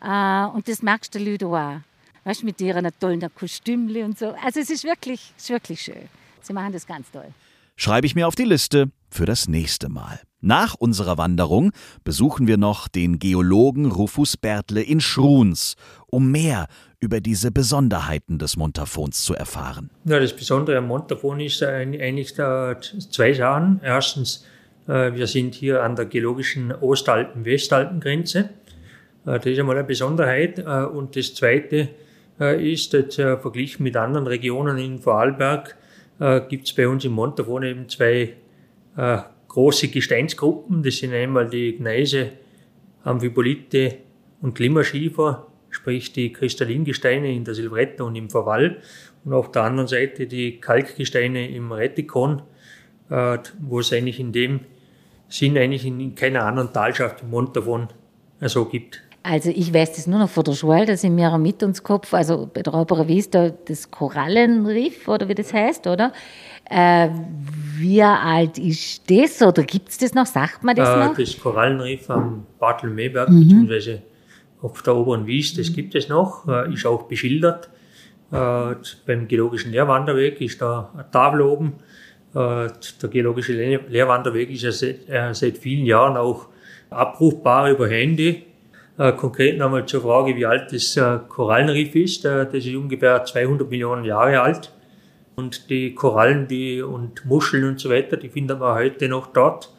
Äh, 0.00 0.44
und 0.46 0.68
das 0.68 0.82
merkst 0.82 1.14
du 1.14 1.18
Lüdo 1.18 1.56
auch. 1.56 1.80
Weißt 2.24 2.42
du, 2.42 2.46
mit 2.46 2.60
ihren 2.60 2.86
tollen 2.98 3.26
Kostümli 3.34 4.02
und 4.02 4.18
so. 4.18 4.34
Also 4.44 4.60
es 4.60 4.70
ist 4.70 4.84
wirklich, 4.84 5.32
ist 5.36 5.48
wirklich 5.48 5.80
schön. 5.80 6.08
Sie 6.42 6.52
machen 6.52 6.72
das 6.72 6.86
ganz 6.86 7.10
toll. 7.10 7.32
Schreibe 7.76 8.06
ich 8.06 8.14
mir 8.14 8.28
auf 8.28 8.34
die 8.34 8.44
Liste 8.44 8.90
für 9.10 9.24
das 9.24 9.48
nächste 9.48 9.88
Mal. 9.88 10.20
Nach 10.42 10.74
unserer 10.74 11.18
Wanderung 11.18 11.72
besuchen 12.02 12.46
wir 12.46 12.56
noch 12.56 12.88
den 12.88 13.18
Geologen 13.18 13.86
Rufus 13.90 14.36
Bertle 14.38 14.82
in 14.82 15.00
Schruns, 15.00 15.76
um 16.06 16.30
mehr 16.30 16.66
über 16.98 17.20
diese 17.20 17.50
Besonderheiten 17.50 18.38
des 18.38 18.56
Montafons 18.56 19.22
zu 19.22 19.34
erfahren. 19.34 19.90
Ja, 20.04 20.18
das 20.18 20.34
Besondere 20.34 20.78
am 20.78 20.86
Montafon 20.86 21.40
ist 21.40 21.62
eigentlich 21.62 22.34
zwei 22.34 23.32
Sachen. 23.34 23.80
Erstens, 23.82 24.46
äh, 24.86 25.12
wir 25.14 25.26
sind 25.26 25.54
hier 25.54 25.82
an 25.82 25.94
der 25.94 26.06
geologischen 26.06 26.72
Ostalpen-Westalpen-Grenze. 26.72 28.38
Äh, 28.38 28.48
das 29.24 29.46
ist 29.46 29.58
einmal 29.58 29.76
eine 29.76 29.84
Besonderheit. 29.84 30.58
Äh, 30.58 30.62
und 30.62 31.16
das 31.16 31.34
Zweite 31.34 31.90
ist, 32.38 32.94
jetzt 32.94 33.16
verglichen 33.16 33.82
mit 33.82 33.94
anderen 33.94 34.26
Regionen 34.26 34.78
in 34.78 34.98
Vorarlberg, 34.98 35.76
gibt 36.48 36.68
es 36.68 36.72
bei 36.72 36.88
uns 36.88 37.04
im 37.04 37.12
Montafon 37.12 37.64
eben 37.64 37.86
zwei 37.86 38.32
große 39.50 39.88
Gesteinsgruppen. 39.88 40.82
Das 40.82 40.96
sind 40.96 41.12
einmal 41.12 41.50
die 41.50 41.76
Gneise, 41.76 42.32
Amphibolite 43.02 43.96
und 44.40 44.54
Klimaschiefer, 44.54 45.46
sprich 45.70 46.12
die 46.12 46.32
Kristallingesteine 46.32 47.32
in 47.32 47.44
der 47.44 47.54
Silvretta 47.54 48.04
und 48.04 48.16
im 48.16 48.30
Verwall. 48.30 48.78
Und 49.24 49.34
auf 49.34 49.50
der 49.52 49.64
anderen 49.64 49.88
Seite 49.88 50.26
die 50.26 50.60
Kalkgesteine 50.60 51.50
im 51.50 51.72
Retikon, 51.72 52.42
äh, 53.10 53.38
wo 53.60 53.80
es 53.80 53.92
eigentlich 53.92 54.20
in 54.20 54.32
dem 54.32 54.60
Sinn 55.28 55.58
eigentlich 55.58 55.84
in 55.84 56.14
keiner 56.14 56.44
anderen 56.44 56.72
Talschaft 56.72 57.22
im 57.22 57.30
Montafon 57.30 57.88
so 57.88 58.44
also 58.44 58.64
gibt. 58.66 59.02
Also 59.22 59.50
ich 59.50 59.72
weiß 59.72 59.96
das 59.96 60.06
nur 60.06 60.18
noch 60.18 60.30
von 60.30 60.44
der 60.44 60.52
Schule, 60.52 60.86
dass 60.86 61.04
in 61.04 61.14
mir 61.14 61.36
mit 61.36 61.62
uns 61.62 61.82
Kopf, 61.82 62.14
also 62.14 62.48
bei 62.52 62.62
der 62.62 62.72
Opera 62.72 63.06
Vista 63.06 63.50
das 63.50 63.90
Korallenriff 63.90 65.06
oder 65.08 65.28
wie 65.28 65.34
das 65.34 65.52
heißt, 65.52 65.86
oder? 65.86 66.12
Äh, 66.70 67.10
wie 67.76 68.02
alt 68.02 68.56
ist 68.56 69.10
das 69.10 69.42
oder 69.42 69.62
gibt 69.62 69.90
es 69.90 69.98
das 69.98 70.14
noch? 70.14 70.24
Sagt 70.24 70.64
man 70.64 70.74
das 70.74 70.88
äh, 70.88 71.04
noch? 71.04 71.16
Das 71.16 71.38
Korallenriff 71.38 72.08
am 72.08 72.46
Bartelmeeberg, 72.58 73.28
mhm. 73.28 73.40
beziehungsweise 73.40 74.02
auf 74.62 74.80
der 74.82 74.96
oberen 74.96 75.26
Wies, 75.26 75.54
das 75.54 75.72
gibt 75.72 75.94
es 75.94 76.08
noch, 76.08 76.48
äh, 76.48 76.72
ist 76.72 76.86
auch 76.86 77.02
beschildert. 77.02 77.68
Äh, 78.32 78.74
beim 79.06 79.28
Geologischen 79.28 79.72
Lehrwanderweg 79.72 80.40
ist 80.40 80.62
da 80.62 80.90
eine 80.94 81.10
Tafel 81.10 81.42
oben. 81.42 81.74
Äh, 82.34 82.68
der 83.02 83.08
Geologische 83.10 83.52
Lehrwanderweg 83.52 84.50
ist 84.50 84.62
ja 84.62 84.72
seit, 84.72 85.08
äh, 85.08 85.34
seit 85.34 85.58
vielen 85.58 85.84
Jahren 85.84 86.16
auch 86.16 86.46
abrufbar 86.88 87.70
über 87.70 87.88
Handy. 87.88 88.44
Äh, 89.00 89.12
konkret 89.12 89.56
nochmal 89.56 89.86
zur 89.86 90.02
Frage, 90.02 90.36
wie 90.36 90.44
alt 90.44 90.74
das 90.74 90.94
äh, 90.94 91.20
Korallenriff 91.26 91.94
ist. 91.94 92.22
das 92.26 92.52
ist 92.52 92.74
ungefähr 92.74 93.24
200 93.24 93.70
Millionen 93.70 94.04
Jahre 94.04 94.42
alt. 94.42 94.72
Und 95.36 95.70
die 95.70 95.94
Korallen 95.94 96.48
die, 96.48 96.82
und 96.82 97.24
Muscheln 97.24 97.64
und 97.64 97.80
so 97.80 97.88
weiter, 97.88 98.18
die 98.18 98.28
findet 98.28 98.58
man 98.58 98.74
heute 98.74 99.08
noch 99.08 99.28
dort. 99.28 99.72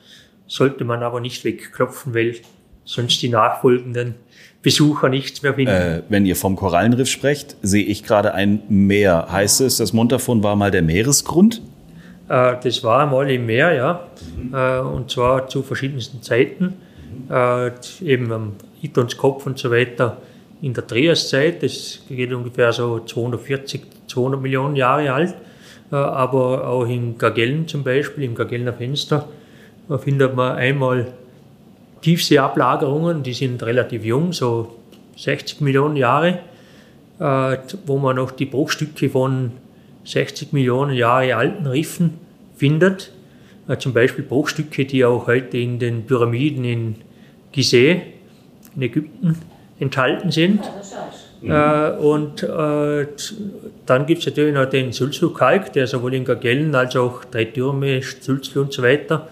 Sollte 0.47 0.85
man 0.85 1.03
aber 1.03 1.19
nicht 1.19 1.45
wegklopfen, 1.45 2.15
weil 2.15 2.37
sonst 2.83 3.21
die 3.21 3.29
nachfolgenden 3.29 4.15
Besucher 4.63 5.07
nichts 5.07 5.43
mehr 5.43 5.53
finden. 5.53 5.71
Äh, 5.71 6.01
wenn 6.09 6.25
ihr 6.25 6.35
vom 6.35 6.55
Korallenriff 6.55 7.07
sprecht, 7.07 7.57
sehe 7.61 7.85
ich 7.85 8.03
gerade 8.03 8.33
ein 8.33 8.63
Meer. 8.69 9.27
Heißt 9.31 9.61
es, 9.61 9.77
das 9.77 9.93
Montafon 9.93 10.41
war 10.41 10.55
mal 10.55 10.71
der 10.71 10.81
Meeresgrund? 10.81 11.61
Äh, 12.27 12.55
das 12.63 12.83
war 12.83 13.05
mal 13.05 13.29
im 13.29 13.45
Meer, 13.45 13.71
ja. 13.73 14.07
Äh, 14.51 14.81
und 14.81 15.11
zwar 15.11 15.47
zu 15.47 15.61
verschiedensten 15.61 16.23
Zeiten. 16.23 16.73
Äh, 17.29 17.69
eben 18.01 18.31
am 18.31 18.53
Itons-Kopf 18.81 19.45
und 19.45 19.57
so 19.57 19.71
weiter 19.71 20.17
in 20.61 20.73
der 20.73 20.85
Triaszeit. 20.85 21.63
Das 21.63 21.99
geht 22.09 22.33
ungefähr 22.33 22.71
so 22.73 22.99
240, 22.99 23.81
200 24.07 24.41
Millionen 24.41 24.75
Jahre 24.75 25.11
alt. 25.11 25.35
Äh, 25.91 25.95
aber 25.95 26.67
auch 26.67 26.85
in 26.85 27.17
Gagellen 27.17 27.67
zum 27.67 27.83
Beispiel, 27.83 28.23
im 28.23 28.35
Gagellener 28.35 28.73
Fenster, 28.73 29.27
findet 29.99 30.35
man 30.35 30.55
einmal 30.55 31.13
Tiefseeablagerungen, 32.01 33.23
die 33.23 33.33
sind 33.33 33.61
relativ 33.63 34.05
jung, 34.05 34.31
so 34.31 34.75
60 35.17 35.61
Millionen 35.61 35.95
Jahre, 35.97 36.39
äh, 37.19 37.57
wo 37.85 37.97
man 37.97 38.15
noch 38.15 38.31
die 38.31 38.45
Bruchstücke 38.45 39.09
von 39.09 39.51
60 40.05 40.53
Millionen 40.53 40.95
Jahre 40.95 41.35
alten 41.35 41.67
Riffen 41.67 42.19
findet. 42.55 43.11
Äh, 43.67 43.77
zum 43.77 43.93
Beispiel 43.93 44.23
Bruchstücke, 44.23 44.85
die 44.85 45.05
auch 45.05 45.27
heute 45.27 45.57
in 45.57 45.77
den 45.77 46.05
Pyramiden 46.05 46.63
in 46.65 46.95
Gizeh 47.51 48.01
in 48.75 48.81
Ägypten 48.81 49.37
enthalten 49.79 50.31
sind. 50.31 50.61
Mhm. 51.41 51.51
Äh, 51.51 51.89
und 51.97 52.43
äh, 52.43 53.07
dann 53.85 54.05
gibt 54.05 54.19
es 54.19 54.27
natürlich 54.27 54.53
noch 54.53 54.65
den 54.65 54.91
Sulzlu-Kalk, 54.91 55.73
der 55.73 55.87
sowohl 55.87 56.13
in 56.13 56.23
Gagellen 56.23 56.73
als 56.75 56.95
auch 56.95 57.25
drei 57.25 57.45
Türme, 57.45 58.01
Sulzlu 58.01 58.61
und 58.61 58.73
so 58.73 58.83
weiter 58.83 59.27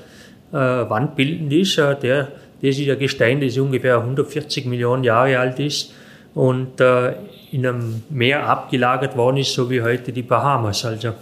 äh, 0.52 0.56
wandbildend 0.56 1.54
ist. 1.54 1.78
Äh, 1.78 1.96
der, 2.00 2.32
das 2.62 2.78
ist 2.78 2.90
ein 2.90 3.00
Gestein, 3.00 3.40
das 3.42 3.58
ungefähr 3.58 3.98
140 3.98 4.66
Millionen 4.66 5.04
Jahre 5.04 5.40
alt 5.40 5.60
ist 5.60 5.94
und 6.34 6.82
äh, 6.82 7.14
in 7.52 7.66
einem 7.66 8.04
Meer 8.10 8.48
abgelagert 8.48 9.16
worden 9.16 9.38
ist, 9.38 9.54
so 9.54 9.70
wie 9.70 9.82
heute 9.82 10.12
die 10.12 10.22
Bahamas. 10.22 10.86
Also 10.86 11.14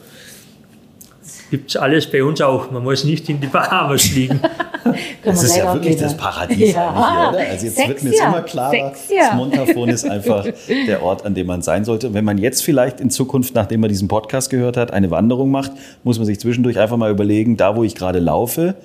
gibt 1.49 1.69
es 1.69 1.77
alles 1.77 2.09
bei 2.09 2.23
uns 2.23 2.41
auch. 2.41 2.71
Man 2.71 2.83
muss 2.83 3.03
nicht 3.03 3.29
in 3.29 3.39
die 3.39 3.47
Bahamas 3.47 4.07
fliegen. 4.07 4.41
das 5.23 5.43
ist 5.43 5.57
ja 5.57 5.73
wirklich 5.73 5.97
das 5.97 6.15
Paradies 6.15 6.73
ja. 6.73 6.89
eigentlich, 6.89 7.29
oder? 7.29 7.51
Also 7.51 7.65
jetzt 7.65 7.75
Sex, 7.75 7.87
wird 7.87 8.03
mir 8.03 8.09
jetzt 8.11 8.21
immer 8.21 8.41
klarer, 8.41 8.91
das 8.91 9.35
Montafon 9.35 9.89
ist 9.89 10.05
einfach 10.05 10.45
der 10.87 11.03
Ort, 11.03 11.25
an 11.25 11.33
dem 11.35 11.47
man 11.47 11.61
sein 11.61 11.85
sollte. 11.85 12.07
Und 12.07 12.13
wenn 12.13 12.25
man 12.25 12.37
jetzt 12.37 12.63
vielleicht 12.63 12.99
in 12.99 13.09
Zukunft, 13.09 13.55
nachdem 13.55 13.81
man 13.81 13.89
diesen 13.89 14.07
Podcast 14.07 14.49
gehört 14.49 14.77
hat, 14.77 14.91
eine 14.91 15.11
Wanderung 15.11 15.51
macht, 15.51 15.71
muss 16.03 16.17
man 16.17 16.25
sich 16.25 16.39
zwischendurch 16.39 16.79
einfach 16.79 16.97
mal 16.97 17.11
überlegen, 17.11 17.57
da 17.57 17.75
wo 17.75 17.83
ich 17.83 17.95
gerade 17.95 18.19
laufe, 18.19 18.75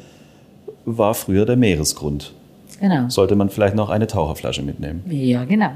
war 0.85 1.15
früher 1.15 1.47
der 1.47 1.57
Meeresgrund. 1.57 2.33
Genau. 2.81 3.09
Sollte 3.09 3.37
man 3.37 3.49
vielleicht 3.49 3.77
noch 3.77 3.91
eine 3.91 4.07
Taucherflasche 4.07 4.63
mitnehmen. 4.63 5.05
Ja, 5.09 5.45
genau. 5.45 5.71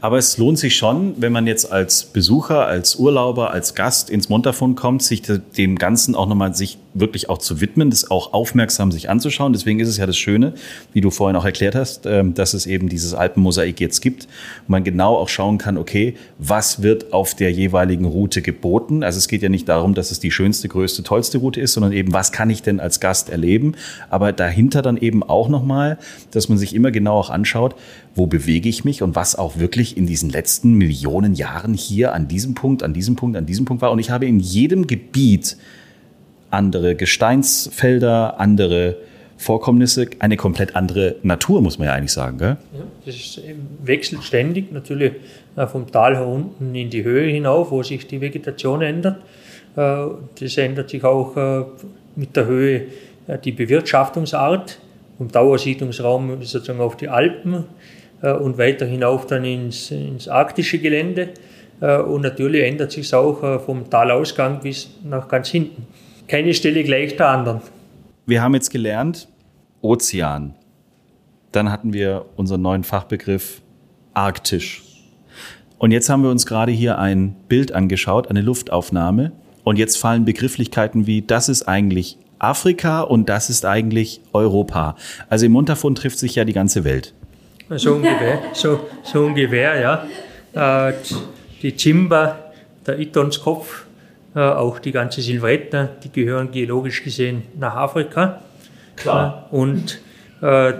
Aber 0.00 0.18
es 0.18 0.36
lohnt 0.36 0.58
sich 0.58 0.76
schon, 0.76 1.14
wenn 1.16 1.32
man 1.32 1.46
jetzt 1.46 1.72
als 1.72 2.04
Besucher, 2.04 2.66
als 2.66 2.96
Urlauber, 2.96 3.50
als 3.50 3.74
Gast 3.74 4.10
ins 4.10 4.28
Montafon 4.28 4.74
kommt, 4.74 5.02
sich 5.02 5.22
dem 5.56 5.76
Ganzen 5.76 6.14
auch 6.14 6.26
nochmal 6.26 6.54
sich 6.54 6.78
wirklich 7.00 7.28
auch 7.28 7.38
zu 7.38 7.60
widmen, 7.60 7.90
das 7.90 8.10
auch 8.10 8.32
aufmerksam 8.32 8.92
sich 8.92 9.08
anzuschauen. 9.08 9.52
Deswegen 9.52 9.80
ist 9.80 9.88
es 9.88 9.96
ja 9.96 10.06
das 10.06 10.16
Schöne, 10.16 10.54
wie 10.92 11.00
du 11.00 11.10
vorhin 11.10 11.36
auch 11.36 11.44
erklärt 11.44 11.74
hast, 11.74 12.06
ähm, 12.06 12.34
dass 12.34 12.54
es 12.54 12.66
eben 12.66 12.88
dieses 12.88 13.14
Alpenmosaik 13.14 13.80
jetzt 13.80 14.00
gibt, 14.00 14.26
wo 14.66 14.72
man 14.72 14.84
genau 14.84 15.16
auch 15.16 15.28
schauen 15.28 15.58
kann, 15.58 15.78
okay, 15.78 16.14
was 16.38 16.82
wird 16.82 17.12
auf 17.12 17.34
der 17.34 17.52
jeweiligen 17.52 18.04
Route 18.04 18.42
geboten? 18.42 19.02
Also 19.02 19.18
es 19.18 19.28
geht 19.28 19.42
ja 19.42 19.48
nicht 19.48 19.68
darum, 19.68 19.94
dass 19.94 20.10
es 20.10 20.20
die 20.20 20.30
schönste, 20.30 20.68
größte, 20.68 21.02
tollste 21.02 21.38
Route 21.38 21.60
ist, 21.60 21.72
sondern 21.72 21.92
eben, 21.92 22.12
was 22.12 22.32
kann 22.32 22.50
ich 22.50 22.62
denn 22.62 22.80
als 22.80 23.00
Gast 23.00 23.30
erleben? 23.30 23.74
Aber 24.10 24.32
dahinter 24.32 24.82
dann 24.82 24.96
eben 24.96 25.22
auch 25.22 25.48
nochmal, 25.48 25.98
dass 26.30 26.48
man 26.48 26.58
sich 26.58 26.74
immer 26.74 26.90
genau 26.90 27.18
auch 27.18 27.30
anschaut, 27.30 27.74
wo 28.14 28.26
bewege 28.26 28.68
ich 28.68 28.84
mich 28.84 29.02
und 29.02 29.14
was 29.14 29.36
auch 29.36 29.58
wirklich 29.58 29.96
in 29.96 30.06
diesen 30.06 30.30
letzten 30.30 30.72
Millionen 30.74 31.34
Jahren 31.34 31.74
hier 31.74 32.14
an 32.14 32.28
diesem 32.28 32.54
Punkt, 32.54 32.82
an 32.82 32.94
diesem 32.94 33.14
Punkt, 33.16 33.36
an 33.36 33.46
diesem 33.46 33.66
Punkt 33.66 33.82
war. 33.82 33.92
Und 33.92 33.98
ich 33.98 34.10
habe 34.10 34.26
in 34.26 34.40
jedem 34.40 34.86
Gebiet 34.86 35.56
andere 36.50 36.94
Gesteinsfelder, 36.94 38.38
andere 38.40 38.96
Vorkommnisse, 39.38 40.06
eine 40.18 40.36
komplett 40.36 40.74
andere 40.74 41.16
Natur, 41.22 41.60
muss 41.60 41.78
man 41.78 41.88
ja 41.88 41.94
eigentlich 41.94 42.12
sagen. 42.12 42.38
Gell? 42.38 42.56
Ja, 42.72 42.82
das 43.04 43.40
wechselt 43.82 44.24
ständig, 44.24 44.72
natürlich 44.72 45.12
äh, 45.56 45.66
vom 45.66 45.90
Tal 45.90 46.16
her 46.16 46.26
unten 46.26 46.74
in 46.74 46.88
die 46.88 47.04
Höhe 47.04 47.30
hinauf, 47.30 47.70
wo 47.70 47.82
sich 47.82 48.06
die 48.06 48.20
Vegetation 48.20 48.80
ändert. 48.80 49.18
Äh, 49.76 50.06
das 50.40 50.56
ändert 50.56 50.88
sich 50.88 51.04
auch 51.04 51.36
äh, 51.36 51.64
mit 52.14 52.34
der 52.36 52.46
Höhe 52.46 52.82
die 53.44 53.52
Bewirtschaftungsart, 53.52 54.78
vom 55.18 55.28
Dauersiedlungsraum 55.32 56.42
sozusagen 56.44 56.78
auf 56.78 56.96
die 56.96 57.08
Alpen 57.08 57.64
und 58.20 58.56
weiter 58.56 58.86
hinauf 58.86 59.26
dann 59.26 59.44
ins, 59.44 59.90
ins 59.90 60.28
arktische 60.28 60.78
Gelände. 60.78 61.30
Und 61.80 62.20
natürlich 62.20 62.62
ändert 62.62 62.92
sich 62.92 63.06
es 63.06 63.14
auch 63.14 63.60
vom 63.62 63.90
Talausgang 63.90 64.60
bis 64.60 64.90
nach 65.02 65.26
ganz 65.26 65.48
hinten 65.48 65.88
keine 66.28 66.54
Stelle 66.54 66.84
gleich 66.84 67.16
der 67.16 67.28
anderen. 67.28 67.60
Wir 68.26 68.42
haben 68.42 68.54
jetzt 68.54 68.70
gelernt, 68.70 69.28
Ozean. 69.80 70.54
Dann 71.52 71.70
hatten 71.70 71.92
wir 71.92 72.26
unseren 72.36 72.62
neuen 72.62 72.84
Fachbegriff 72.84 73.62
Arktisch. 74.14 74.82
Und 75.78 75.90
jetzt 75.90 76.08
haben 76.08 76.22
wir 76.22 76.30
uns 76.30 76.46
gerade 76.46 76.72
hier 76.72 76.98
ein 76.98 77.36
Bild 77.48 77.72
angeschaut, 77.72 78.28
eine 78.28 78.40
Luftaufnahme. 78.40 79.32
Und 79.62 79.78
jetzt 79.78 79.96
fallen 79.96 80.24
Begrifflichkeiten 80.24 81.06
wie, 81.06 81.22
das 81.22 81.48
ist 81.48 81.68
eigentlich 81.68 82.18
Afrika 82.38 83.00
und 83.00 83.28
das 83.28 83.50
ist 83.50 83.64
eigentlich 83.64 84.20
Europa. 84.32 84.96
Also 85.28 85.46
im 85.46 85.52
Montafon 85.52 85.94
trifft 85.94 86.18
sich 86.18 86.34
ja 86.34 86.44
die 86.44 86.52
ganze 86.52 86.84
Welt. 86.84 87.12
So 87.70 87.94
ungefähr, 87.94 88.40
so, 88.52 88.80
so 89.02 89.26
ungefähr 89.26 90.06
ja. 90.54 90.88
Äh, 90.88 90.94
die 91.62 91.76
Chimba, 91.76 92.38
der 92.86 92.98
Itonskopf, 93.00 93.85
auch 94.40 94.78
die 94.78 94.92
ganze 94.92 95.22
Silvretta, 95.22 95.88
die 96.04 96.12
gehören 96.12 96.50
geologisch 96.50 97.02
gesehen 97.02 97.42
nach 97.58 97.74
Afrika. 97.74 98.42
Klar. 98.96 99.48
Äh, 99.50 99.54
und 99.54 100.00
äh, 100.42 100.74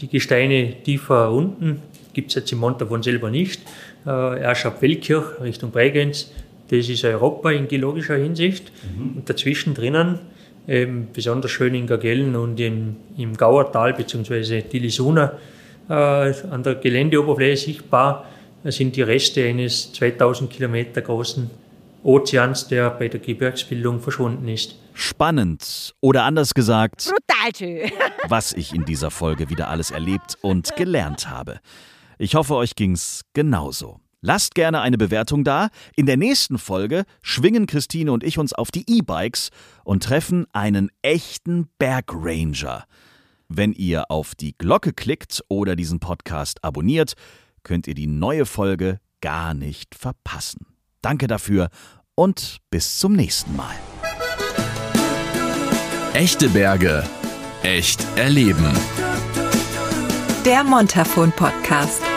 die 0.00 0.08
Gesteine 0.08 0.74
tiefer 0.82 1.30
unten 1.30 1.82
gibt 2.12 2.30
es 2.30 2.34
jetzt 2.34 2.52
im 2.52 2.58
Montafon 2.58 3.02
selber 3.02 3.30
nicht. 3.30 3.62
Erschab 4.04 4.82
Weltkirch 4.82 5.40
Richtung 5.40 5.70
Bregenz, 5.70 6.32
das 6.68 6.88
ist 6.88 7.04
Europa 7.04 7.52
in 7.52 7.68
geologischer 7.68 8.16
Hinsicht. 8.16 8.72
Mhm. 8.96 9.16
Und 9.16 9.30
dazwischen 9.30 9.74
drinnen, 9.74 10.18
eben 10.66 11.08
besonders 11.12 11.50
schön 11.50 11.74
in 11.74 11.86
Gagellen 11.86 12.34
und 12.36 12.58
im, 12.58 12.96
im 13.16 13.36
Gauertal 13.36 13.94
bzw. 13.94 14.62
Tilisuna 14.62 15.38
äh, 15.88 15.92
an 15.92 16.62
der 16.62 16.76
Geländeoberfläche 16.76 17.56
sichtbar, 17.56 18.26
sind 18.64 18.94
die 18.96 19.02
Reste 19.02 19.44
eines 19.44 19.92
2000 19.92 20.50
Kilometer 20.50 21.00
großen 21.00 21.50
Ozeans, 22.02 22.68
der 22.68 22.90
bei 22.90 23.08
der 23.08 23.20
Gebirgsbildung 23.20 24.00
verschwunden 24.00 24.48
ist. 24.48 24.76
Spannend 24.94 25.94
oder 26.00 26.24
anders 26.24 26.54
gesagt, 26.54 27.10
brutal 27.10 27.56
schön. 27.56 27.90
was 28.28 28.52
ich 28.52 28.74
in 28.74 28.84
dieser 28.84 29.10
Folge 29.10 29.50
wieder 29.50 29.68
alles 29.68 29.90
erlebt 29.90 30.36
und 30.42 30.74
gelernt 30.76 31.30
habe. 31.30 31.60
Ich 32.18 32.34
hoffe, 32.34 32.54
euch 32.56 32.74
ging's 32.74 33.22
genauso. 33.32 34.00
Lasst 34.20 34.54
gerne 34.54 34.80
eine 34.80 34.98
Bewertung 34.98 35.42
da. 35.42 35.68
In 35.96 36.06
der 36.06 36.16
nächsten 36.16 36.58
Folge 36.58 37.04
schwingen 37.22 37.66
Christine 37.66 38.12
und 38.12 38.22
ich 38.22 38.38
uns 38.38 38.52
auf 38.52 38.70
die 38.70 38.84
E-Bikes 38.86 39.50
und 39.84 40.04
treffen 40.04 40.46
einen 40.52 40.90
echten 41.02 41.68
Bergranger. 41.78 42.84
Wenn 43.48 43.72
ihr 43.72 44.10
auf 44.10 44.34
die 44.36 44.56
Glocke 44.56 44.92
klickt 44.92 45.42
oder 45.48 45.74
diesen 45.74 45.98
Podcast 45.98 46.62
abonniert, 46.62 47.14
könnt 47.64 47.88
ihr 47.88 47.94
die 47.94 48.06
neue 48.06 48.46
Folge 48.46 49.00
gar 49.20 49.54
nicht 49.54 49.96
verpassen. 49.96 50.71
Danke 51.02 51.26
dafür 51.26 51.68
und 52.14 52.58
bis 52.70 52.98
zum 52.98 53.12
nächsten 53.12 53.54
Mal. 53.56 53.74
Echte 56.14 56.48
Berge, 56.48 57.04
echt 57.62 58.06
erleben. 58.16 58.70
Der 60.44 60.62
Montafon 60.64 61.32
Podcast. 61.32 62.11